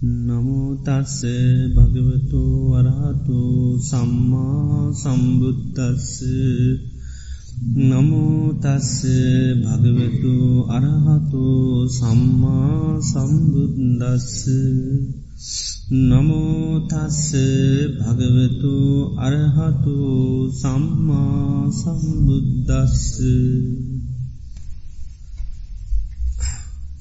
[0.00, 1.22] නමුතස්ස
[1.74, 3.40] භගවතු වරහතු
[3.80, 6.14] සම්මා සම්බුද්ධස්ස
[7.58, 9.02] නමුතස්ස
[9.62, 10.34] භගවතු
[10.68, 11.44] අරහතු
[11.90, 14.46] සම්මා සම්බුද්දස්ස.
[15.90, 17.32] නමුතස්ස
[17.98, 18.74] භගවතු
[19.18, 19.96] අරහතු
[20.52, 23.02] සම්මා සම්බුද්දස්ස.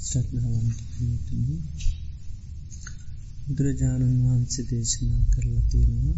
[0.02, 1.62] සත්නවන්තනී
[3.48, 6.18] බුදුරජාණන් වහන්සේ දේශනා කරලා තියෙනවා.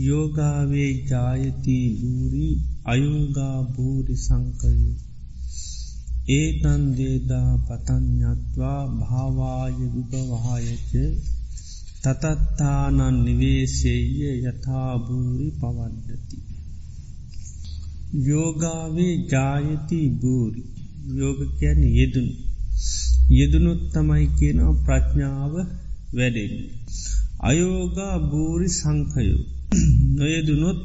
[0.00, 2.46] යෝගාවේ ජායති භූරි
[2.84, 4.92] අයෝගා භූරි සංකයු
[6.30, 10.90] ඒතන් දේදා පතඥත්වා භාවාය විභවහායච
[12.02, 14.08] තතත්තානන් නිවේශේය
[14.42, 16.38] යථභූරි පවද්දති.
[18.22, 20.62] යෝගාවේ ජායති භූරි.
[21.14, 22.28] යෝග කියන යෙදුන්
[23.30, 25.54] යෙදුනුත් තමයි කියනවා ප්‍රඥාව
[26.16, 26.72] වැඩෙන්නේ.
[27.40, 29.38] අයෝගා භූරි සංකයු
[30.16, 30.80] නොයදුනොත්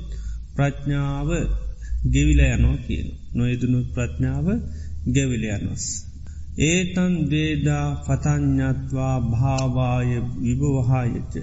[0.56, 1.30] ප්‍රඥාව
[2.06, 3.08] ගෙවිල යනෝ කියන.
[3.34, 4.48] නොයදුනුත් ප්‍රඥාව
[5.08, 5.86] ගෙවිලයනොස්.
[6.62, 11.34] ඒතන් දේදා පතඥත්වා භාවාය විභවහායච.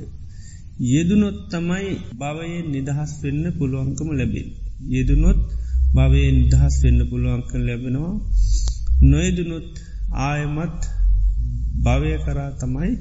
[0.84, 4.48] යෙදුනොත් තමයි භවයෙන් නිදහස් වෙන්න පුළුවන්කම ලැබෙන.
[4.88, 5.40] යෙදුනොත්
[5.94, 8.14] භවයෙන් නිදහස් වෙන්න පුළුවන්ක ලැබෙනවා.
[9.02, 9.68] නොයදුනුත්
[10.20, 10.80] ආයමත්
[11.84, 12.92] භවය කරා තමයි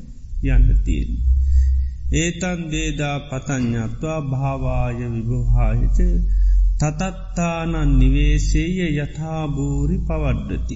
[0.44, 1.12] යන්න තියෙන්.
[2.14, 5.98] ඒතන් දේදා පතඥත්වා භාවාය විභහායච
[6.80, 10.76] තතත්තානන් නිවේශේය යථභූරි පවඩ්ඩති.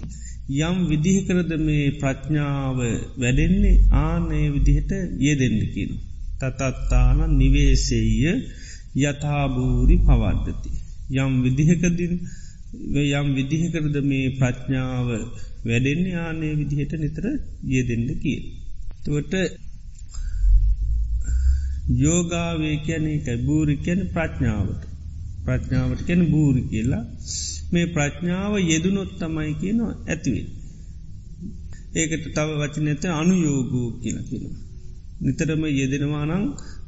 [0.59, 2.80] යම් විදිහකරද මේ ප්‍රඥාව
[3.17, 5.91] වැඩෙන්නේ ආනේ විදිහට යෙදෙන්ඩකින.
[6.39, 8.23] තතත්තාන නිවේශේය
[8.97, 10.71] යථභූරි පවඩ්ඩති.
[11.15, 12.13] යම් විදිහකදින්
[13.11, 15.07] යම් විදිහකරද මේ ප්‍රඥාව
[15.65, 17.25] වැඩෙන්නේ ආනේ විදිහට නිතර
[17.67, 18.41] යෙදෙන්ඩ කිය.
[19.05, 19.33] තුවට
[21.97, 24.81] යෝගාවේ කියන එකයි බූරිකැන ප්‍රඥාවට
[25.45, 27.04] ප්‍රඥාවට කැන බූරි කියලා
[27.71, 30.48] මේ ප්‍රඥාව යෙදුනොත් තමයි කියනවා ඇතිවේ.
[31.95, 34.55] ඒකට තව වචනත අනුයෝගූ කියන කියෙන.
[35.21, 36.45] නිතරම යෙදෙනවානං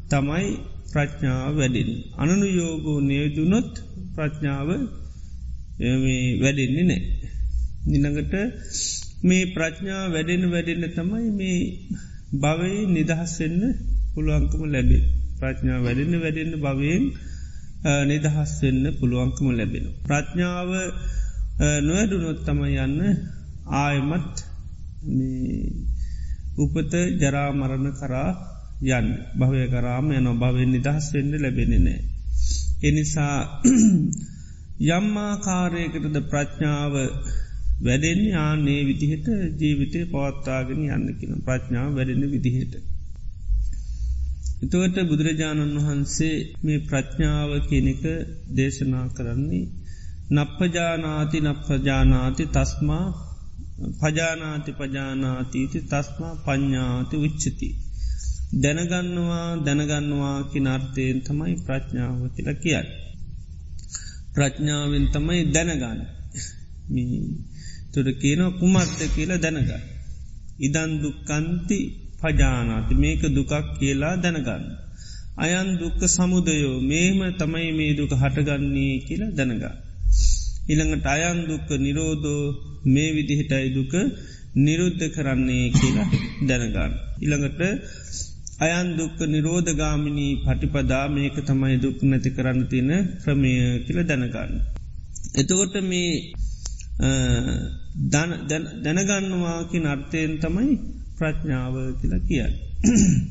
[0.10, 0.48] තමයි
[0.92, 1.90] ප්‍රඥාව වැඩෙන්.
[2.18, 3.72] අනනු යෝගෝ නේදුනොත්
[4.16, 4.70] ප්‍රඥාව
[6.42, 7.02] වැඩෙන්නේ නෑ.
[7.88, 8.34] නිනඟට
[9.22, 11.60] මේ ප්‍රඥා වැඩෙන වැඩෙන්න තමයි මේ
[12.36, 13.62] භවයි නිදහස්වෙන්න
[14.14, 15.04] පුළුවන්කම ලැබේ.
[15.40, 17.04] ප්‍රඥා වැඩෙන්න වැඩෙන්න භවයෙන්
[17.82, 19.86] නිදහස් වෙන්න පුළුවන්කම ලැබෙන.
[20.04, 20.70] ප්‍රඥාව
[21.82, 23.00] නොවැඩුනොත් තම යන්න
[23.78, 24.36] ආයමත්
[26.58, 28.32] උපත ජරාමරණ කරා
[28.92, 32.00] යන්න භවය කරාම යන භවෙන් නිදහස් වෙන්න ලැබෙන නෑ.
[32.82, 33.62] එනිසා
[34.92, 36.94] යම්මාකාරයකටද ප්‍රඥාව
[37.82, 39.28] වැඩෙන් ආනේ විදිහට
[39.60, 42.74] ජීවිතය පවත්තාගෙන යන්න කියන ප්‍රඥාව වැඩෙන විදිහට.
[44.64, 48.04] එතුවට බුදුරජාණන් වහන්සේ මේ ප්‍රඥාව කෙනෙක
[48.56, 49.66] දේශනා කරන්නේ
[50.32, 53.06] නප්පජානාති නප්පජානාති තස්මා
[53.94, 57.70] පජානාති පජානාතීති තස්මා පඤ්ඥාති උච්චති.
[58.56, 62.88] දැනගන්නවා දැනගන්නවා කිනර්ථයෙන් තමයි ප්‍රඥාව කියල කියන්න.
[64.34, 66.00] ප්‍රඥාවෙන් තමයි දැනගන්න
[67.94, 69.72] තුර කියන කුමත්ත කියල දැනගන්න.
[70.60, 71.78] ඉදන් දුක්කන්ති
[72.22, 74.64] පජානාති මේක දුකක් කියලා දැනගන්න.
[75.38, 79.76] අයන් දුක්ක සමුදයෝ මේම තමයි මේ දුක හටගන්නේ කියලා දැනගා.
[80.68, 82.44] ඉළඟට අයන් දුක්ක නිරෝධෝ
[82.86, 83.94] මේ විදිහිටයි දුක
[84.58, 86.08] නිරුද්ධ කරන්නේ කියලා
[86.48, 86.94] දැනගන්න.
[87.22, 87.62] ඉළඟට
[88.60, 92.92] අයන් දුක්ක නිරෝධගාමිනී පටිපදා මේක තමයි දුක් නැති කරන්න තියෙන
[93.24, 93.54] ක්‍රමය
[93.86, 94.52] කියල දැනගන්න.
[95.36, 96.12] එතකොට මේ
[98.84, 100.80] දැනගන්නවාකි නර්ථයෙන් තමයි
[101.18, 102.54] ප්‍රඥාව කියලා කියන්න.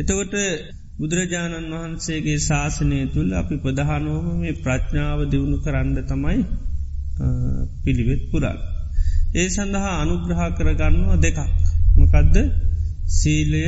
[0.00, 0.34] එතකොට
[0.98, 6.44] බුදුරජාණන් වහන්සේගේ ශාසනය තුළ අපි ප්‍රධානෝම මේ ප්‍රඥාව දියුණු කරන්න තමයි
[7.84, 8.56] පිළිවෙත් පුරා.
[9.34, 11.38] ඒ සඳහා අනුග්‍රහ කරගන්නවා දෙකක්.
[11.96, 12.36] මකදද
[13.10, 13.64] සීලය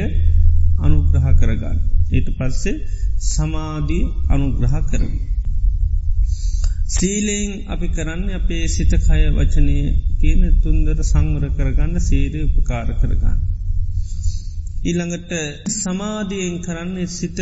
[0.78, 1.78] අනුග්‍රහ කරගන්න.
[2.10, 2.86] ඊට පස්සේ
[3.26, 5.41] සමාධී අනුග්‍රහ කරගන්න.
[6.92, 9.76] සීලයෙන් අපි කරන්න අපේ සිත කය වචනය
[10.20, 13.38] කියන තුන්දර සංවර කරගන්න සේරය උපකාර කරගන්න.
[14.82, 15.32] ඊළඟට
[15.74, 17.38] සමාධියෙන් කරන්නේ සිත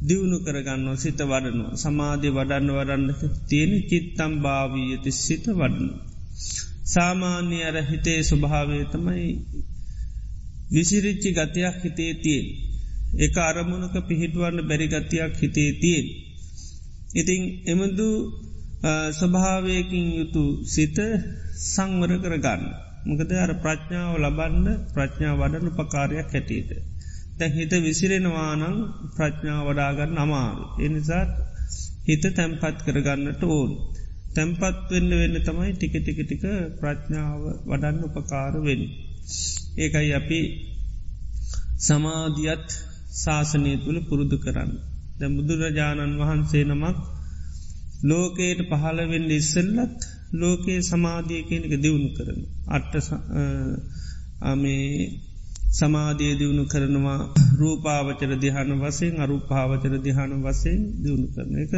[0.00, 5.90] දියුණු කරගන්න සිත වඩනවා සමාධය වඩන්න වඩන්න තියෙන චිත්තම් භාවී ඇති සිත වඩන.
[6.86, 9.28] සාමාන්‍ය අර හිතේ ස්වභාවය තමයි
[10.70, 12.46] විසිරිච්චි ගතයක් හිතේ තියෙන්.
[13.18, 16.06] එක අරමුණක පිහිටුවන්න බැරි ගතියක් හිතේ තියෙන්.
[17.14, 18.08] ඉතිං එමදු
[19.12, 20.98] ස්වභාවයකින් යුතු සිත
[21.64, 22.62] සංවර කරගන්න.
[23.06, 26.70] මකද අර ප්‍රඥාව ලබන්න ප්‍රඥා වඩන උපකාරයක් හැටියට.
[27.38, 28.64] තැ හිත විසිරෙනවානං
[29.16, 30.64] ප්‍රඥාව වඩාගන්න අමාරු.
[30.78, 31.30] එනිසාත්
[32.06, 33.70] හිත තැම්පත් කරගන්නට ඕන්.
[34.34, 36.44] තැම්පත් වෙන්න වෙන්න තමයි ටික ටික ටික
[36.80, 38.82] ප්‍රඥාව වඩන්න උපකාර වෙන්.
[39.76, 40.40] ඒකයි අපි
[41.78, 42.66] සමාධියත්
[43.14, 44.72] ශාසනය තුළ පුරුදු කරන්න.
[45.18, 47.15] ද බුදුරජාණන් වහන්සේ නමක්
[48.02, 50.00] ලෝකයට පහළවෙන්න ඉස්සල්ලත්
[50.32, 52.40] ලෝකයේ සමාධිය කෙනෙක දියුණු කරන.
[52.68, 53.06] අට්ට
[54.56, 54.90] මේ
[55.72, 57.20] සමාධිය දියුණු කරනවා
[57.58, 61.72] රූපාවචර දිහාන වසයෙන් අරුපාවචර දිහාන වසයෙන් දියුණු කරන එක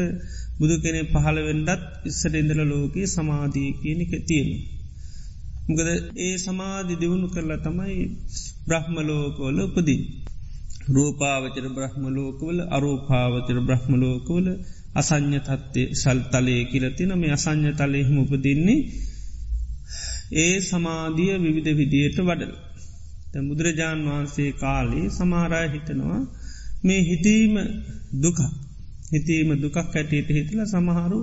[0.59, 4.51] බුදු කෙනෙ පහළවෙන්ඩත් ඉස්සර ඉඳල ලෝකයේ සමාධී කියනක තියෙන.
[5.69, 5.89] මොකද
[6.19, 7.99] ඒ සමාධි දියුණු කරලා තමයි
[8.69, 10.03] බ්‍රහ්මලෝකෝල උපදී.
[10.89, 14.47] රූපාවචර බ්‍රහ්මලෝකවල අරූපාවචර බ්‍රහ්මලෝකවල
[14.99, 18.81] අසං්‍ය තත්වේ සල් තලය කියලතින මේ අසං්‍ය තලයෙහිම උපදින්නේ
[20.35, 22.53] ඒ සමාධිය විවිධ විදියට වඩල.
[23.43, 26.21] බුදුරජාණන් වහන්සේ කාලේ සමාරය හිතනවා
[26.83, 27.55] මේ හිතීම
[28.17, 28.39] දුක
[29.11, 31.19] හිතීම දුකක් ඇටට හිතල සමහරු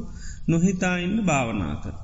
[0.48, 1.95] නොහිතා ඉන්න භාවනා කර.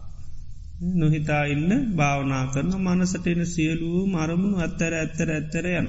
[0.95, 5.87] නොහිතා ඉන්න භාවනා කරන මනසටෙන සියලූ මරමුණු අත්තර ඇත්තර ඇත්තර යන.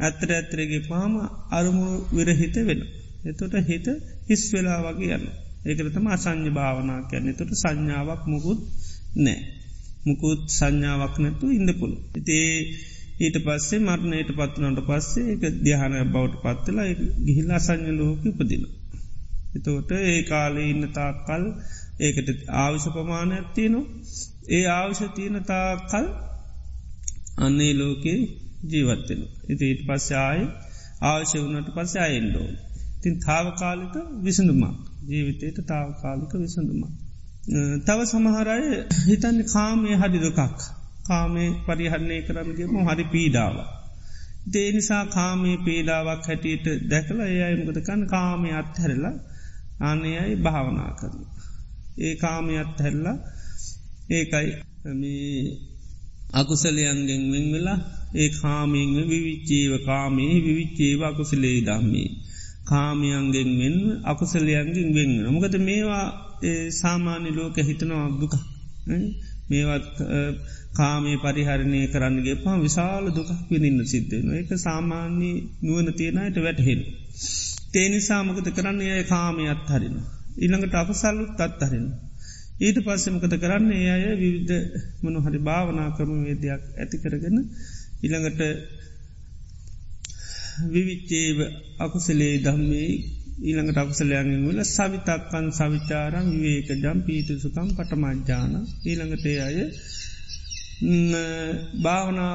[0.00, 1.12] ඇත්තර ඇත්තරගේ පාම
[1.50, 2.80] අරමුණු විරහිත වෙන.
[3.24, 3.86] එතොට හිත
[4.28, 5.26] හිස් වෙලා වගේ යන්න.
[5.64, 8.60] ඒකරතම අසං්‍ය භාවනා කියන්න තොට සංඥාවක් මුකුත්
[9.16, 9.40] නෑ.
[10.06, 11.96] මුකුත් සංඥාවක් නැතු ඉන්න පුළු.
[12.14, 12.50] ඉතේ
[13.16, 16.88] ඊට පස්සේ මරණයට පත්වනට පස්සේ එක දිහානය බවට පත්වෙලා
[17.26, 18.64] ගිහිල්ලා සංඥ ලෝක උපදින.
[19.54, 21.44] එතෝට ඒ කාලේ ඉන්න තාකල්
[22.00, 23.86] ඒකට ආවිශ ප්‍රමාණයක් තියනවා
[24.48, 26.06] ඒ ආවිශ තියන තාකල්
[27.38, 28.20] අන්නේ ලෝකයේ
[28.64, 29.20] ජීවත්වෙන.
[29.48, 30.42] ඉති ඊට පස්සේ ආය
[31.02, 32.48] ආවශ්‍ය වනට පස්සේ අයෙන්ඩෝ.
[33.04, 34.64] තින් තාවකාලික විසඳුමක්
[35.04, 36.84] ජීවිතයට තාවකාලික විසඳුමක්.
[37.82, 38.60] තව සමහරය
[39.02, 40.40] හිතන්න කාමය හඩි දුකක්
[41.04, 43.56] කාමේ පරිහරණය කරන්නගේම හරි පීඩාව.
[44.46, 49.16] දේ නිසා කාමේ පීඩාවක් හැටියට දැකල ඒයමකදකන් කාමය අත්හැරලා
[49.82, 51.18] අනයයි භාවනා කරන.
[51.98, 53.16] ඒ කාමය අත්හැරලා
[54.10, 54.50] ඒකයි
[56.32, 57.80] අකුසලයන්ගෙන් වෙන් වෙලා
[58.14, 62.10] ඒ කාමෙන් විවිච්චේව කාමයේ විවිච්චේව අකුසලේ දම්මේ.
[62.64, 65.14] කාමයන්ගෙන් වෙන් අකුසලයන්ගෙන් වෙන්න.
[65.28, 66.06] මොකද මේවා
[66.72, 68.34] සාමාන්‍ය ලෝක හිතනවා දුක.
[69.48, 69.94] මේවත්
[70.74, 74.24] කාමේ පරිහරණය කරන්නගේ පා විශාල දුකක් විඳන්න සිද්ධෙන.
[74.34, 75.30] එක සාමාන්‍ය
[75.62, 76.80] නුවන තියෙනයට වැටහෙන.
[77.72, 79.96] තේනි සාමකත කරන්න ඒ කාමය අත්හරින.
[80.36, 81.86] ඉළඟට අපසල්ලුත් අත්හරෙන.
[82.56, 84.54] ඊට පස්සෙමකත කරන්න ඒ අය විවිධ
[85.02, 87.36] මනු හරි භාවනා කරම වේදයක් ඇති කරගෙන
[88.02, 88.40] ඉළඟට
[90.68, 91.38] විවිච්චේව
[91.78, 92.90] අකුසලේ දම්මේ
[93.40, 98.52] ඊළඟට අකුසලයන්ගෙන් වල සවිතක්කන් සවිචාරම් විවේක ජම් පීතු සුකම් පටමජ්ජාන
[98.82, 99.58] ඊළඟටේ අය
[101.78, 102.34] භාවනා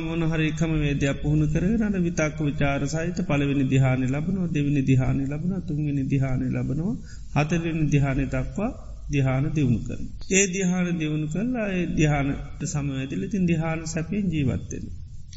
[0.00, 6.46] මොනහරිකම වේදයක් පුහුණු කරනට විතක්ක විචාර සහිත පලවෙනි දිහානය ලබනවා දෙවිනි දිහානය ලබන තුන්ගනි දිහානය
[6.48, 6.94] ලබනවා
[7.36, 8.70] හතරවෙනි දිහානය දක්වා
[9.08, 10.04] දිහාන දියුණු කරන.
[10.30, 14.84] ඒ දිහාන දියුණු කරලා ඒ දිහානට සමවැදිල තින් දිහාන සැපෙන් ජීවත්වෙන.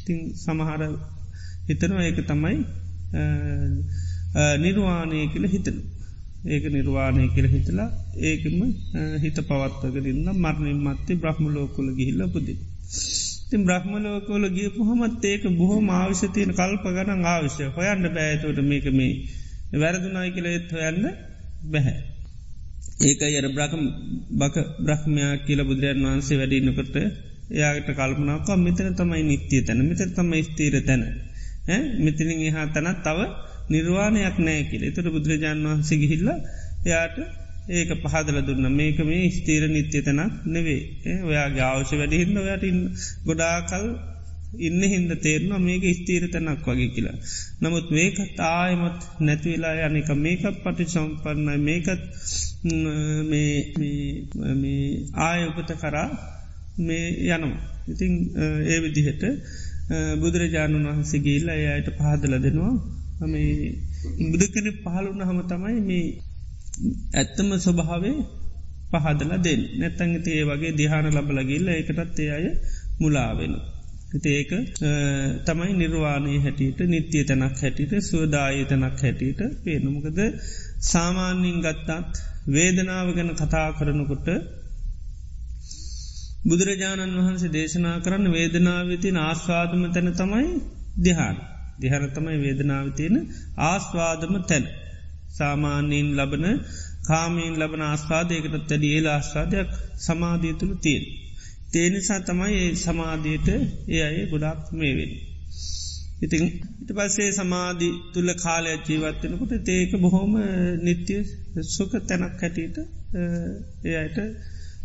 [0.04, 0.82] තින් සමහර
[1.68, 2.56] හිතනවා ඒක තමයි
[4.56, 5.76] නිර්වාණය කියල හිතන.
[6.46, 7.88] ඒක නිර්වාණය කියල හිතලා
[8.22, 8.60] ඒකම
[9.20, 12.54] හිත පවත්වගරන්න මරණින් මත්තේ බ්‍රහ්ම ලෝකොල ගිහිල්ල පුදි.
[13.50, 18.86] තින් බ්‍රහ්ම ලෝකෝල ගිය පොහොමත් ඒක බොහෝ ආවිශ්‍ය තියෙන කල්ප ගන ආවිශ්‍ය හොයන්ට බෑතවට මේක
[18.92, 19.12] මේ
[19.74, 21.04] වැරදුනායි කියල එත් හොයන්න
[21.70, 21.96] බැහැ.
[23.02, 23.84] ඒක අර බ්‍රහම්
[24.32, 26.96] බක බ්‍රහ්මයා කියල බුදුරජන් වහන්සේ වැඩින්නකොට
[27.52, 31.02] එයාට කල්පනාක මෙතන තමයි නිත්‍යය තැන මෙතර තම ස්තීර තැන
[31.98, 33.18] මෙතිනින් එහා තැනත් තව
[33.70, 34.82] නිර්වාණයක් නෑ කියල.
[34.84, 37.16] එතට බුදුරජාණන් වහන්සේ ගිහිල්ල එයාට
[37.70, 38.66] ඒක පහදල දුන්න.
[38.72, 40.80] මේක මේ ස්තීර නිත්‍ය තැනක් නෙවේ
[41.22, 42.64] ඔයාගේ අවශ්‍ය වැඩිහින්න ඔයට
[43.24, 43.86] ගොඩාකල්
[44.58, 47.16] ඉන්න හින්ද තේරනවා මේක ස්තීර තැනක් වගේ කියලා.
[47.60, 52.02] නමුත් මේක තායමත් නැතිවෙලා යනක මේකත් පටි සම්පන්න මේකත්
[55.20, 56.08] ආය උපත කරා
[56.78, 57.60] මේ යනවා.
[57.88, 58.12] ඉතිං
[58.64, 59.24] ඒ විදිහට
[60.18, 62.74] බුදුරජාණන් වහන්සේගේල්ල අයට පහදල දෙනවා.
[63.26, 63.52] මේ
[64.30, 66.06] බුදුකන පහළුන්න හම තමයි මේ
[67.14, 68.16] ඇත්තම ස්වභාවේ
[68.92, 69.62] පහදල දෙන්න.
[69.74, 72.46] නැත්තංගති ඒ වගේ දිහාන ලබලගිල්ල එකටත් ඒ අය
[73.00, 73.54] මුලාවෙන.
[74.26, 74.52] ඒක
[75.44, 80.20] තමයි නිර්වාණය හැටියට නිත්‍යය තැනක් හැටියට සුවදාය තැනක් හැටියට පේනමකද
[80.84, 82.12] සාමාන්‍යින් ගත්තාත්
[82.48, 84.28] වේදනාව ගැන කතා කරනකොට
[86.44, 90.48] බුදුරජාණන් වහන්සේ දේශනා කරන්න වේදනාවතින ආස්වාදම තැන තමයි
[90.98, 91.36] දිහාන.
[91.80, 93.16] දිහන තමයි වේදනාවතියෙන
[93.64, 94.64] ආස්වාදම තැන.
[95.30, 96.46] සාමාන්‍යයෙන් ලබන
[97.06, 101.04] කාමීන් ලබන ආස්වාදයකට තැඩි ඒල ආස්වාදයක් සමාධී තුළ තියෙන්.
[101.72, 103.48] තේනිසා තමයි ඒ සමාධයට
[103.88, 105.12] ඒ අය ගොඩක් මේවෙන්.
[106.22, 106.44] ඉතින්
[106.80, 110.32] ඉට පස්සේ සමාධි තුළ කාලයක් ජීවත්වෙනකොට ඒක බොහොම
[110.82, 111.16] නිත්‍ය
[111.68, 112.76] සුක තැනක් හැටියට
[113.94, 114.32] එයට තේරෙන්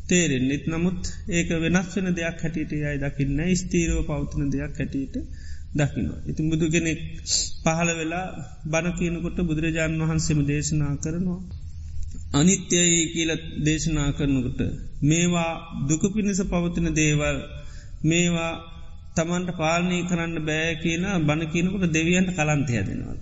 [0.09, 5.15] නිත් නමුත් ඒක වෙනස් වෙන දෙයක් හැටියට යයි දකින්න ස්තීරෝ පවතින දෙයක් හැටියට
[5.71, 6.19] දකිනවා.
[6.25, 6.99] ඉතින් බුදු කෙනෙක්
[7.63, 8.27] පහළ වෙලා
[8.65, 11.41] බණකයනකොට බුදුරජාණන් වහන්සේම දේශනා කරනවා.
[12.33, 13.31] අනිත්‍යයි කියල
[13.63, 14.59] දේශනා කරනකට
[15.01, 15.51] මේවා
[15.89, 17.37] දුක පිණිස පවතින දේවල්
[18.03, 18.53] මේවා
[19.15, 23.17] තමන්ට පාලනය කරන්න බෑ කියලා බණ කියනකට දෙවියන්ට කලන්තය හැදෙනවල්.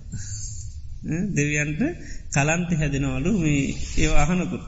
[1.34, 1.80] දෙවියන්ට
[2.30, 3.62] කලන්ත හැදෙනවලු මේ
[3.98, 4.66] ඒ අහනකොට.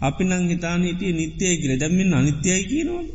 [0.00, 1.78] අපි නං හිතාන හිටිය නිත්‍යය කියල.
[1.78, 3.06] දැම්මෙන් අනිත්‍යයි කියනවල.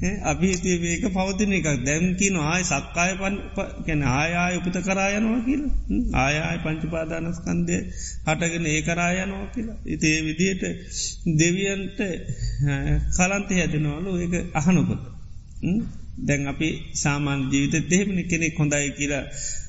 [0.22, 1.84] අපි හිතේ මේක පවතින එකක්.
[1.84, 3.38] දැම්කින ආය සක්කාය පන්
[3.86, 5.70] කැන ආයාය උපත කරායනවා කියල.
[6.14, 7.92] ආයාය පංචුපාදානස්කන්දය
[8.26, 9.76] හටගෙන ඒ කරායනවා කියලා.
[9.86, 10.62] ඉතිේ විදියට
[11.38, 11.98] දෙවියන්ට
[13.16, 14.16] කලන්ත හැදෙනවලු.
[14.16, 15.00] ඒක අහනොකොට.
[16.18, 19.24] දැන් අපි සාමාන්‍ය ජීවිත දෙහෙමනි කෙනෙක් හොඳයි කියලා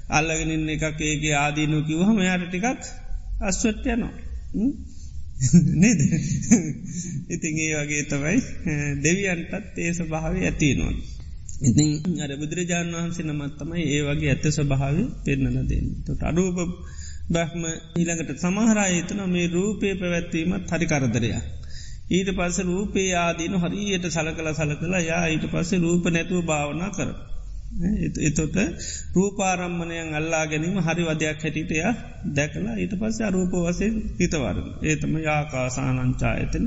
[0.10, 2.66] අල්ලගෙනන්න එකක් ඒගේ ආදීනු කිවහම යායට ටිකක්
[3.42, 4.27] අස්වට්‍යනවා
[5.82, 6.00] නේද
[7.34, 8.38] ඉතින් ඒ වගේ තමයි
[9.02, 10.94] දෙවියන්ටත් ඒ ස්වභාව ඇතිනවා.
[11.62, 15.88] ඉතින් අර බුදුරජාණන් වහන්සේ නමත් තමයි ඒ වගේ ඇත්ත ස්වභාව පෙන්නල දෙන්න.
[16.06, 16.58] තොට අඩූප
[17.30, 17.64] බ්‍රහ්ම
[17.96, 21.46] ඊළඟට සමහරායතන මේ රූපය පැවැත්වීමත් හරි කරදරයක්.
[22.10, 27.10] ඊට පස්ස රූපේ ආදීන හරියට සලකල සලකලා යා ඊට පස්සේ රූප නැතුව භාවනා කර.
[28.22, 28.56] එතොට
[29.14, 31.78] රූපාරම්මණයන් අල්ලා ගැනීම හරි වදයක් හැටිටය
[32.34, 34.68] දැකලා ඊට පස්ස අරූප වසේ හිතවරන.
[34.84, 36.66] ඒතම යාකාසානංචායතන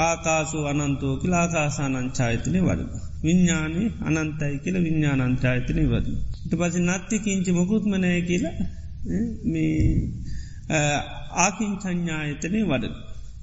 [0.00, 2.90] ආකාසු අනන්තෝ කියලා ආකාසානංචායතනය වඩන.
[3.22, 6.16] විඤ්ඥානය අනන්තයි කියල විඤ්ඥානංචායතනය වදන.
[6.44, 8.54] ඉට පස නත්ති කිංචි මොකුත්මනය කියලා
[9.46, 9.76] මේ
[11.38, 12.94] ආකින් සංඥායතනය වඩන.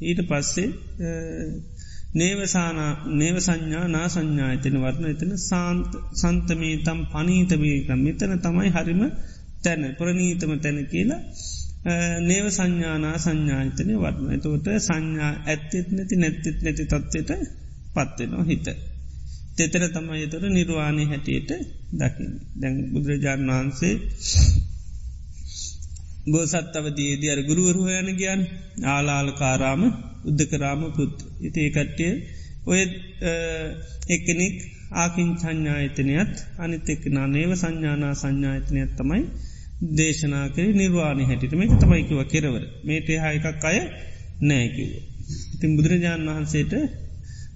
[0.02, 0.70] ඊට පස්සේ
[2.14, 2.80] නේවසාන
[3.14, 5.32] නේව සංඥා නා සංඥායතන වරණ එතන
[6.16, 9.02] සන්තමී තම් පනීතමීකම් මෙතන තමයි හරිම
[9.64, 11.22] තැන ප්‍රනීතම තැන කියලා
[12.22, 14.32] නේව සංඥානා සංඥායතනය වරණ.
[14.32, 17.32] එතෝට සංඥා ඇත්තෙත් නැති නැත්තෙත් නැති තත්වයට
[17.94, 18.68] පත්වෙනවා හිත.
[19.56, 21.52] තෙතර තමයි තොර නිර්වාණය හැටියට
[21.94, 23.96] දකිින් දැන් බුදුරජාණන් වහන්සේ
[26.28, 28.42] බෝසත් අවදීේදී අර ගුරුවරුහයන ගියන්.
[28.86, 29.82] ආලාල කාරාම
[30.26, 31.16] උද්දකරාම පුත්.
[31.40, 32.14] ඉති කට්ටිය
[32.66, 32.82] ඔය
[34.10, 34.58] එකනෙක්
[34.94, 39.22] ආකින් සංඥායතනයත් අනිත් එක් නානේව සංඥානා සංඥායතනයක් තමයි
[39.92, 42.64] දේශනා කර නිර්වාණය හැටිට මේක තමයිකිව කෙරවර.
[42.84, 43.80] මේට හායකක් අය
[44.42, 44.90] නෑකිව.
[45.54, 46.74] ඉතින් බුදුරජාණන් වහන්සේට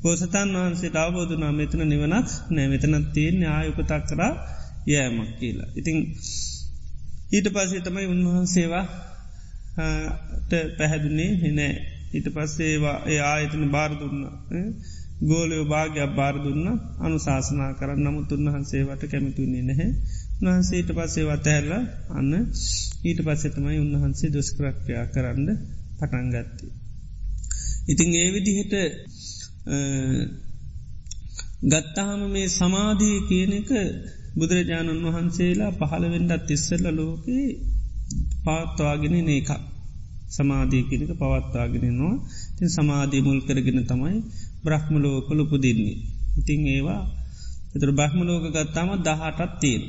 [0.02, 2.68] පෝසතන් වහන්සේ අවබෝධනා මෙතන නිවනක් නෑ.
[2.68, 4.34] මෙතනත් තියෙන් ආයුපතක් කරා
[4.88, 5.70] යෑමක් කියලා.
[5.76, 5.98] ඉතිං
[7.32, 8.86] ඊට පස්සේ තමයි උන්වහන්සේවා
[10.78, 11.74] පැහැදුන්නේ හෙනෑ
[12.12, 14.22] ඊට පස්සේවා ඒ ආයතන බාරදුන්න
[15.22, 16.66] ගෝලයෝ භාගයක් බාරදුන්න
[17.00, 19.92] අනුශාසනා කරන්න නමුත් උන්වහන්සේවට කැමිතුන්නේ නැහැ
[20.40, 21.72] උන්වහන්සේට පස්සේවා තැල්ල
[22.12, 22.34] අන්න
[23.04, 25.50] ඊට පස්සෙතමයි උන්වහන්සේ දුස්ක්‍රක්්‍රයා කරන්න
[25.98, 26.68] පටන්ගත්ති.
[27.88, 28.74] ඉතිං ඒ විදිහට
[31.64, 33.72] ගත්තාහම මේ සමාධී කියන එක
[34.36, 37.50] බුදුරජාණන් වහන්සේලා පහළවෙඩත් ඉස්සල්ල ලෝකයේ
[38.44, 39.52] පාත්වාගෙන නේකක්.
[40.28, 42.16] සමාධී කෙනක පවත්වාගෙනනවා
[42.56, 44.18] තින් සමාධී මුල් කරගෙන තමයි
[44.64, 45.98] බ්‍රහ්මලෝකල උපදින්නේ.
[46.38, 47.02] ඉතිං ඒවා
[47.76, 49.84] එතර බ්‍රහ්මලෝක ගත්තාම දහටත් තියෙන.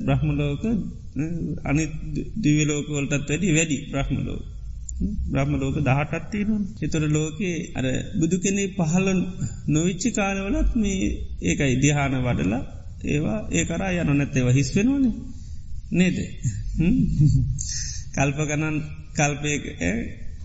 [0.00, 0.62] බ්‍රහ්මලෝක
[1.64, 1.84] අනි
[2.36, 4.44] දිවලෝකවලටත් වැඩි වැඩි බ්‍රහ්මලෝක.
[5.26, 7.86] බ්‍රහ්මලෝක දහටත් තියෙන එතොර ලෝකයේ අර
[8.20, 9.06] බුදු කෙනෙ පහල
[9.68, 11.02] නොවිච්චි කාලවලත් මේ
[11.42, 12.62] ඒකයි දිහාන වඩලා
[13.06, 15.14] ඒවා ඒ කරා යන නැත්තේව හිස් වෙනවානේ
[15.92, 16.16] නේද
[18.14, 18.76] කල්ප ගණන්
[19.18, 19.52] කල්පය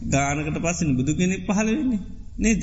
[0.07, 2.01] ගානකට පස්සෙන බුදු කෙනෙක් පහල වෙන්නේ
[2.37, 2.61] නේද?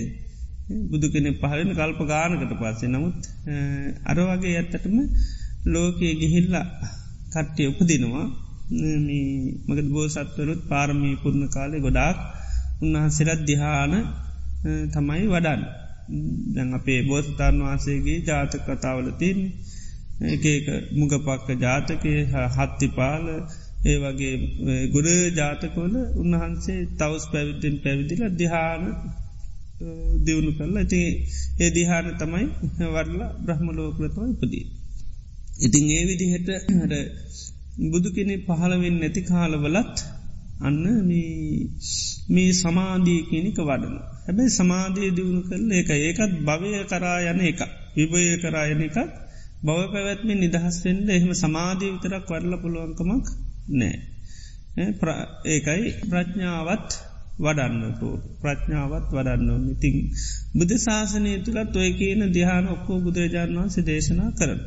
[0.84, 2.88] බුදු කෙනෙ පහලෙන කල්ප ගානකට පස්සේ.
[2.88, 3.18] නමුත්
[4.04, 4.96] අරවගේ ඇත්තටම
[5.66, 6.66] ලෝකයේ ගිහිල්ලා
[7.32, 8.26] කට්ටිය උපදිනවා.
[9.66, 12.18] මගද බෝ සත්වරුත් පාරමී පුරණ කාලෙ ගොඩාක්
[12.82, 13.92] උන්වහන්සේරත් දිහාන
[14.92, 15.62] තමයි වඩන්
[16.52, 19.52] දැන් අපේ බෝසතාන් වහන්සේගේ ජාතක කතාවල තින්නේ
[20.22, 20.44] එක
[20.92, 22.12] මුගපක්ක ජාතකය
[22.54, 23.24] හත්තිපාල
[23.80, 24.34] ඒ වගේ
[24.92, 28.82] ගුර ජාතකොල උන්වහන්සේ තවස් පැවිද්දෙන් පැවිදිල දිහාන
[30.24, 31.00] දියුණු කරලා ඉති
[31.58, 32.46] ඒ දිහාන තමයි
[32.88, 34.66] වරලා බ්‍රහ්මලෝකලතම උපදී.
[35.58, 36.94] ඉතිං ඒ විදිහට හට
[37.84, 39.96] බුදු කෙනෙ පහළවෙන් නැති කාලවලත්
[40.60, 40.84] අන්න
[42.28, 43.96] මේ සමාධී කෙනෙක වඩන.
[44.24, 47.60] හැබැයි සමාධී දියුණු කරල එක ඒකත් භවය කරා යන එක
[47.96, 48.98] විභය කරායන එකත්
[49.60, 53.26] බව පැවැත්ම නිදහස්වෙන්ට එහෙම සමාධී විතරක් වඩල පුළුවන්කමක්
[53.70, 53.96] නෑ.
[55.46, 56.90] ඒකයි ප්‍රඥාවත්
[57.38, 58.02] වඩන්නට
[58.42, 59.96] ප්‍රඥාවත් වඩන්න ඉතිං
[60.54, 64.60] බුද්ධ ශාසනය තුළත් ඔය කියන දිහාන ඔක්කෝ බුදුරජාණන් වන්සේ දේශනා කරන.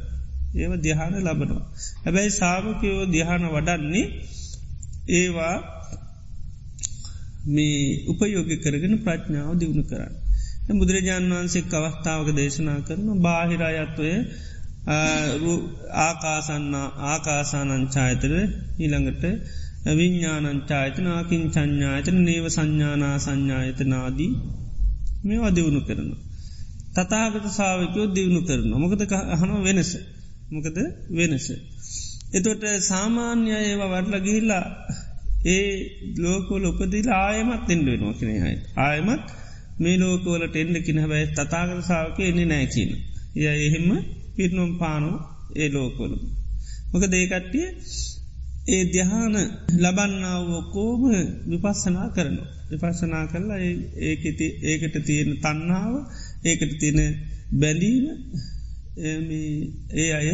[0.56, 1.64] ඒව දිහාන ලබනවා.
[2.04, 4.06] හැබැයි සාාවකයෝ දිහාන වඩන්නේ
[5.12, 5.56] ඒවා
[7.48, 10.14] මේ උපයෝග කරගෙන ප්‍රඥාව දියුණු කරන්න.
[10.72, 14.12] බුදුරජාණන් වහන්සේ අවස්ථාවක දේශනා කරන බාහිරායත්වය
[14.86, 16.74] ආකාසන්න
[17.06, 18.34] ආකාසානංචායතර
[18.80, 19.24] ඊළඟට
[19.90, 24.32] විඤ්ඥානංචායතන ආකින් චඥායතන නේව සංඥානා සංඥායතනාදී
[25.24, 26.10] මේ අදිවුණු කරන.
[26.94, 29.02] තතාගත සාාවකයෝ දියුණු කරන මොකද
[29.40, 29.92] හන වෙනස
[30.52, 30.78] මොකද
[31.12, 31.48] වෙනස.
[32.34, 34.66] එතොට සාමාන්‍ය ඒවා වඩල ගිහිල්ලා
[35.46, 35.70] ඒ
[36.18, 38.58] ලෝකෝල උපදිල ආයමත් එෙන්ඩ වෙනවා කෙනෙහයි.
[38.78, 39.26] ආයමත්
[39.80, 42.92] මේ ලෝකෝලට එන්න කින හැබැයි තතාගත සාාවක එන්නේ නෑකින.
[43.36, 43.88] ය එහෙම
[44.36, 45.12] පිරනුම් පානු
[45.56, 46.18] ඒ ලෝකොලු.
[46.92, 47.68] මොක දේකට්ටිය
[48.68, 49.36] ඒ දිහාන
[49.78, 51.02] ලබන්නාවකෝම
[51.50, 52.50] විපස්සනා කරනවා.
[52.72, 53.60] විපස්සනා කරලා
[54.02, 55.94] ඒකති ඒකට තියෙන තන්නාව
[56.46, 57.00] ඒකට තියෙන
[57.54, 58.06] බැඳීම
[59.96, 60.28] ඒ අය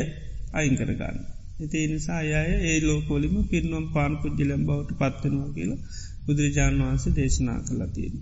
[0.53, 1.17] අයින් කරගන්න.
[1.59, 5.81] ඉති නිසා අය ඒ ලෝකෝලිම පිරනම් පාන පුද්ජිලම් බවට පත්වෙනවා කියලා
[6.25, 8.15] බුදුරජාණන් වහන්සේ දේශනා කලා තියෙන.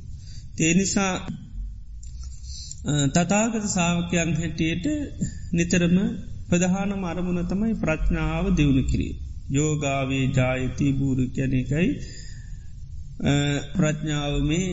[0.57, 1.13] තේනිසා
[2.87, 4.85] තතාගත සාාවකයන් හැටියට
[5.53, 5.97] නිතරම
[6.49, 9.13] ප්‍රධාන මරමුණ තමයි ප්‍රඥාව දියුණු කිරී.
[9.51, 11.89] යෝගාවේ ජායති බූරු කැන එකයි
[13.73, 14.67] ප්‍රඥාව මේ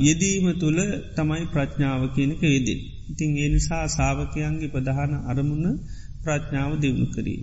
[0.00, 0.80] යෙදීම තුළ
[1.16, 2.80] තමයි ප්‍රඥාව කියනක යෙදෙන්.
[3.10, 5.66] ඉතින් ඒ නිසා සාාවකයන්ගේ ප්‍රධාන අරමුණ
[6.22, 7.40] ප්‍රඥාව දියුණු කරී.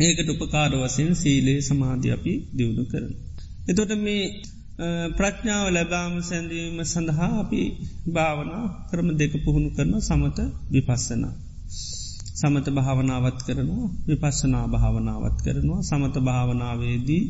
[0.00, 3.12] ඒකට උපකාර වසයෙන් සීලේ සමාධ්‍ය අපි දියුණු කරන.
[3.68, 4.22] එතොට මේ
[5.16, 7.60] ප්‍රඥාව ලැබාම සැඳීම සඳහා අපි
[8.08, 10.38] භාවනා ක්‍රම දෙක පුහුණු කරන සමත
[10.70, 11.34] විපස්සනා.
[12.34, 17.24] සමත භාවනාවත් කරනවා විපස්සනා භාවනාවත් කරනවා සමත භාවනාවේදී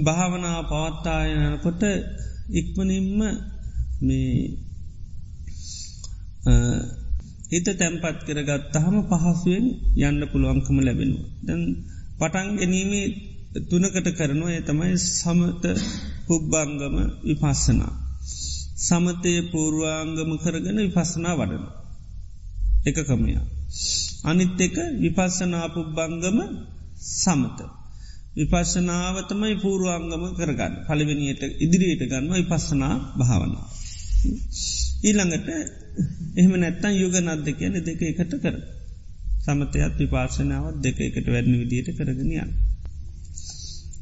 [0.00, 1.82] භාවනා පවත්තායනකොට
[2.50, 3.18] ඉක්මනින්ම
[4.00, 4.36] මේ
[7.50, 9.66] හිත තැම්පත් කරගත්තහම පහසුවෙන්
[10.00, 11.26] යන්න පුළුවන්කම ලැබෙනවා.
[11.42, 11.62] දැන්
[12.18, 13.06] පටන් ගැනීමේ
[13.62, 15.64] තුනකට කරනවා ඒ තමයි සමත
[16.26, 17.92] පුබ්බංගම විපස්සනා.
[18.78, 21.64] සමතය පූර්වාංගම කරගෙන විපස්සනා වඩන.
[22.86, 23.44] එක කමයා.
[24.24, 26.38] අනිත් එක විපස්සනා පුබ්බංගම
[27.14, 27.58] සමත.
[28.36, 33.66] විපස්සනාවතමයි පූරුවංගම කරගන්න පලිවෙනියට ඉදිරියට ගන්න විපස්සනා භාවනා.
[35.04, 35.48] ඊළඟට
[36.36, 38.56] එහෙම නැත්තන් යුග නද්ද කියන දෙක එකට කර.
[39.40, 42.50] සමතයත් විපාශනාවත් දෙක එකට වැඩන විදියට කරගෙනයන්.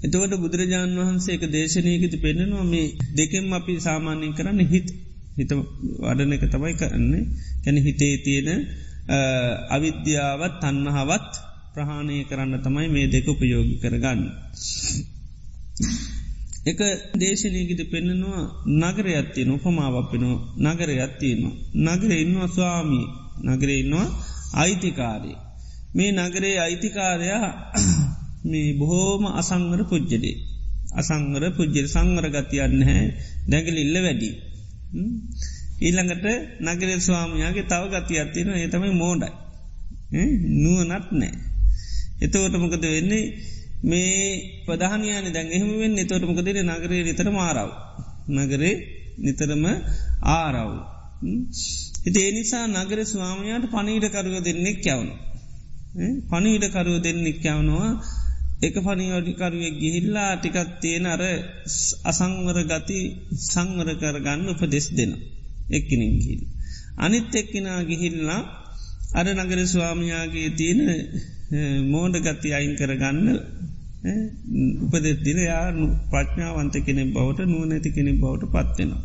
[0.02, 4.88] එතවට බුදුරජාණන් වහන්සේ එක දේශනයකති පෙන්නවා මේ දෙකෙම් අපි සාමාන්‍යය කරන්න හිත්
[5.36, 5.50] හිත
[6.00, 7.24] වඩන එක තමයි කරන්නේ
[7.62, 8.60] කැන හිතේ තියෙන
[9.70, 11.30] අවිද්‍යාවත් තන්නහවත්
[11.72, 14.20] ප්‍රහාණය කරන්න තමයි මේ දෙක උපයෝගි කරගන්න.
[16.64, 16.80] එක
[17.14, 18.42] දේශනයකිත පෙන්න්නනවා
[18.80, 20.24] නගර ඇත්තියන උපමාවපෙන
[20.64, 21.54] නගර ඇත්තියනවා.
[21.86, 23.06] නගර ඉන්නවා ස්වාමී
[23.46, 24.08] නගර ඉන්නවා
[24.54, 25.32] අයිතිකාරය.
[25.94, 27.48] මේ නගරේ අයිතිකාරයා
[28.42, 30.36] මේ බොහෝම අසංවර පුද්ජලේ.
[30.92, 33.04] අසංවර පුද්ජල සංවර ගතියන්න හැ
[33.48, 34.30] දැගල ඉල්ල වැඩි.
[35.80, 36.26] ඊළඟට
[36.66, 39.32] නගර ස්වාමයාගේ තව ගති අත්තියෙන ඒතමයි මෝඩයි.
[40.62, 41.32] නුවනත් නෑ.
[42.22, 43.24] එතවට මොකද වෙන්නේ
[43.82, 44.18] මේ
[44.66, 47.70] පදහනයන දැන් එහෙමෙන් එතවට මොකදේ නගරේ නිතර මාරව.
[48.30, 48.74] නගරේ
[49.18, 49.64] නිතරම
[50.30, 50.72] ආරව්.
[52.06, 55.14] එති එනිසා නගර ස්වාමයාට පනීඩකරුව දෙන්නෙක් යවුණු.
[56.28, 57.90] පනීඩකරුව දෙන්නෙක් යවනවා
[58.62, 61.22] එක පනිවඩිකරුවෙක් ගිහිල්ලා ටිකත් තියෙන අර
[62.04, 63.00] අසංවර ගති
[63.46, 65.12] සංවර කරගන්න උපදෙස් දෙන
[65.70, 66.42] එක්කෙනෙක් ගිල්.
[66.96, 68.40] අනිත් එක්කෙනා ගිහිල්ලා
[69.12, 70.80] අර නගර ස්වාමයාගේ තියෙන
[71.86, 73.26] මෝඩ ගති අයින් කරගන්න
[74.84, 75.66] උපදෙත් දින යා
[76.10, 79.02] ප්‍රඥාවන්ත කෙනෙ බවට නුවනැති කෙනෙ බවට පත්වෙනවා.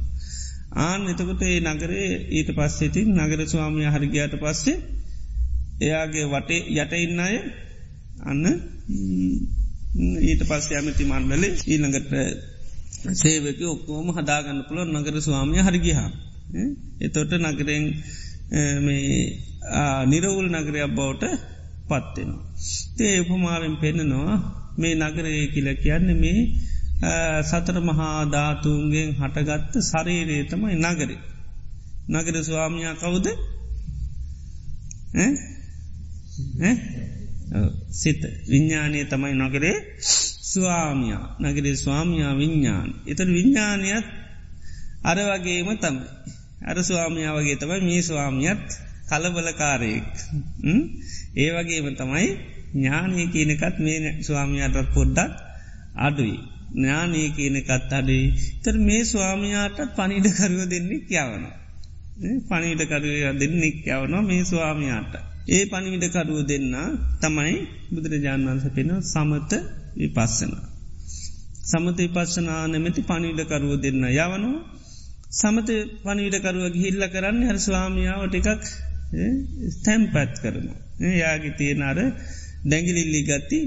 [0.80, 4.78] ආන එතකොට ඒ නගරේ ඊට පස්සෙතින් නගර ස්වාමිය හරිගයාට පස්සේ
[5.82, 7.36] එයාගේ වටේ යට ඉන්න අය
[8.24, 8.46] අන්න
[8.88, 12.12] ඊට පස්ස ඇමති මන්ඩල ඊළඟට
[13.14, 16.10] සේවක ඔක්කෝම හදාගන්න පුළ නගර ස්වාමිය හරිගිහා.
[17.02, 17.86] එතොට නගරෙන්
[20.06, 21.24] නිරවුල් නගරයක් බවට
[21.86, 22.46] පත්වෙනවා.
[22.98, 24.36] තේ උපමාවෙන් පෙන්නනවා
[24.78, 26.40] මේ නගරය කියල කියන්න මේ
[27.44, 31.20] සතර මහා ධාතුන්ගෙන් හටගත්ත සරීරේ තමයි නගරේ.
[32.10, 33.28] නගර ස්වාමියයා කවුද?
[37.92, 39.76] සිත විඤ්ඥානය තමයි නොකරේ
[40.48, 42.90] ස්වාමියයා නගරේ ස්වාමියයා විඤ්ඥාන.
[43.08, 44.06] එතට විඤ්ඥානයත්
[45.04, 46.08] අර වගේම තමයි.
[46.62, 48.66] අර ස්වාමියා වගේ තමයි මේ ස්වාමියත්
[49.10, 50.14] කලබලකාරයෙක්.
[51.38, 52.28] ඒ වගේම තමයි
[52.74, 55.34] ඥානය කියනකත් මේ ස්වාමියයාටත් පොඩ්ඩක්
[55.98, 56.38] අඩුයි.
[56.74, 58.26] ඥානී කියනකත් අඩේ
[58.64, 61.46] තර මේ ස්වාමයාටත් පනිඩ කරුව දෙන්නෙක් යවන.
[62.50, 63.06] පනිඩ කරුව
[63.40, 65.14] දෙන්නෙක් යවනවා මේ ස්වාමයාට.
[65.48, 66.74] ඒ පනිවිඩකරුව දෙන්න
[67.22, 67.54] තමයි
[67.92, 69.52] බුදුරජාණන් වන්ස පෙන සමත
[69.96, 70.54] විපස්සන.
[71.64, 74.56] සමත විපස්සනා නැමැති පනිවිඩකරුව දෙන්න යවනවා
[75.32, 75.70] සමත
[76.04, 78.64] පනිවිඩකරුව ගිහිල්ල කරන්න හර ස්වාමියාව ටිකක්
[79.84, 80.68] තැම්පැත් කරන.
[81.14, 82.00] යාගි තියෙනර
[82.66, 83.60] දැගිලිල්ලි ගත්ති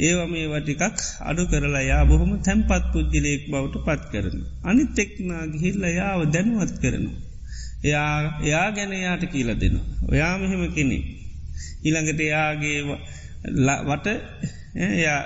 [0.00, 4.38] ඒව මේ වටිකක් අඩු කරලා යා බොහොම තැම්පත් පුද්ජිලයෙක් බවට පත් කරන.
[4.62, 7.31] අනිත් එක්නා ගිහිල්ල යාව දැනුවත් කරනවා.
[7.82, 9.86] එයා එයා ගැන යාට කියල දෙනවා.
[10.08, 10.98] ඔයා මෙහෙම කෙනෙ.
[11.84, 12.78] ඉළඟට එයාගේ
[13.86, 14.06] වට
[14.96, 15.20] එයා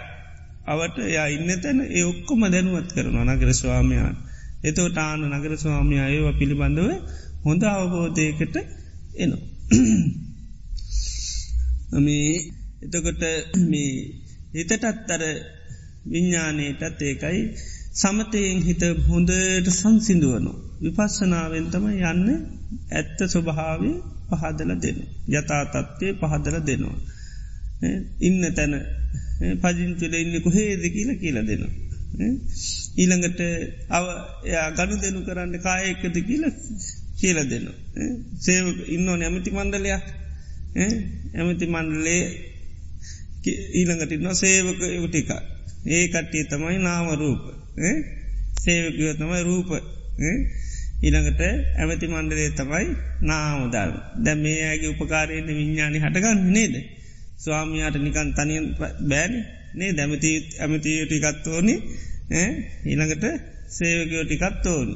[0.66, 4.16] අවට යා ඉන්න තැන ඒ ඔක්කොම දැනුවත් කරනවා නගර ස්වාමයාන්.
[4.64, 6.90] එතෝට ආන නගර ස්වාමයා ඒව පිළිබඳව
[7.44, 8.56] හොඳ අවබෝධයකට
[9.16, 9.44] එනවා.
[12.06, 12.30] මේ
[12.82, 13.22] එතකොට
[13.64, 13.90] මේ
[14.54, 15.22] හිතටත් අර
[16.06, 17.40] විඤ්ඥානයටත් ඒකයි
[17.94, 20.65] සමතයෙන් හිත හොඳට සංසිින්දුවනවා.
[20.78, 22.28] විපස්සනාවෙන් තම යන්න
[22.92, 23.92] ඇත්ත ස්වභාවය
[24.30, 25.04] පහදල දෙනු.
[25.30, 26.98] යථා තත්ත්වය පහදල දෙනවා.
[28.20, 28.74] ඉන්න තැන
[29.60, 31.72] පජින්තුල ඉන්න කොහේද කියල කියල දෙනවා.
[32.96, 33.40] ඊළඟට
[33.90, 34.04] අව
[34.76, 36.44] ගණු දෙනු කරන්න කායකද කියල
[37.16, 37.66] කියල දෙන්න.
[38.40, 40.04] සේව ඉන්න නැමති මණ්ඩලයක්
[40.76, 42.22] ඇමති මණ්ඩලේ
[43.72, 45.30] ඊළඟට ඉන්න සේවක ටික
[45.86, 47.42] ඒ කට්ටිය තමයි නාම රූප
[48.58, 49.70] සේවකයෝ තමයි රූප
[50.96, 51.42] ඊළඟට
[51.76, 52.86] ඇමති මණ්ඩලේ තමයි
[53.22, 56.74] නාමදල් දැ මේ ඇගේ උපකාරයට විඤ්ඥානි හටගන්න නේද.
[57.36, 58.66] ස්වාමයාට නිකන් තනියෙන්
[59.04, 59.34] බෑන
[59.74, 61.74] නේ දැමති ඇමතිය ටිකත්තෝනි
[62.84, 63.24] ඊළඟට
[63.68, 64.94] සේවකයෝ ටිකත් ඕනි.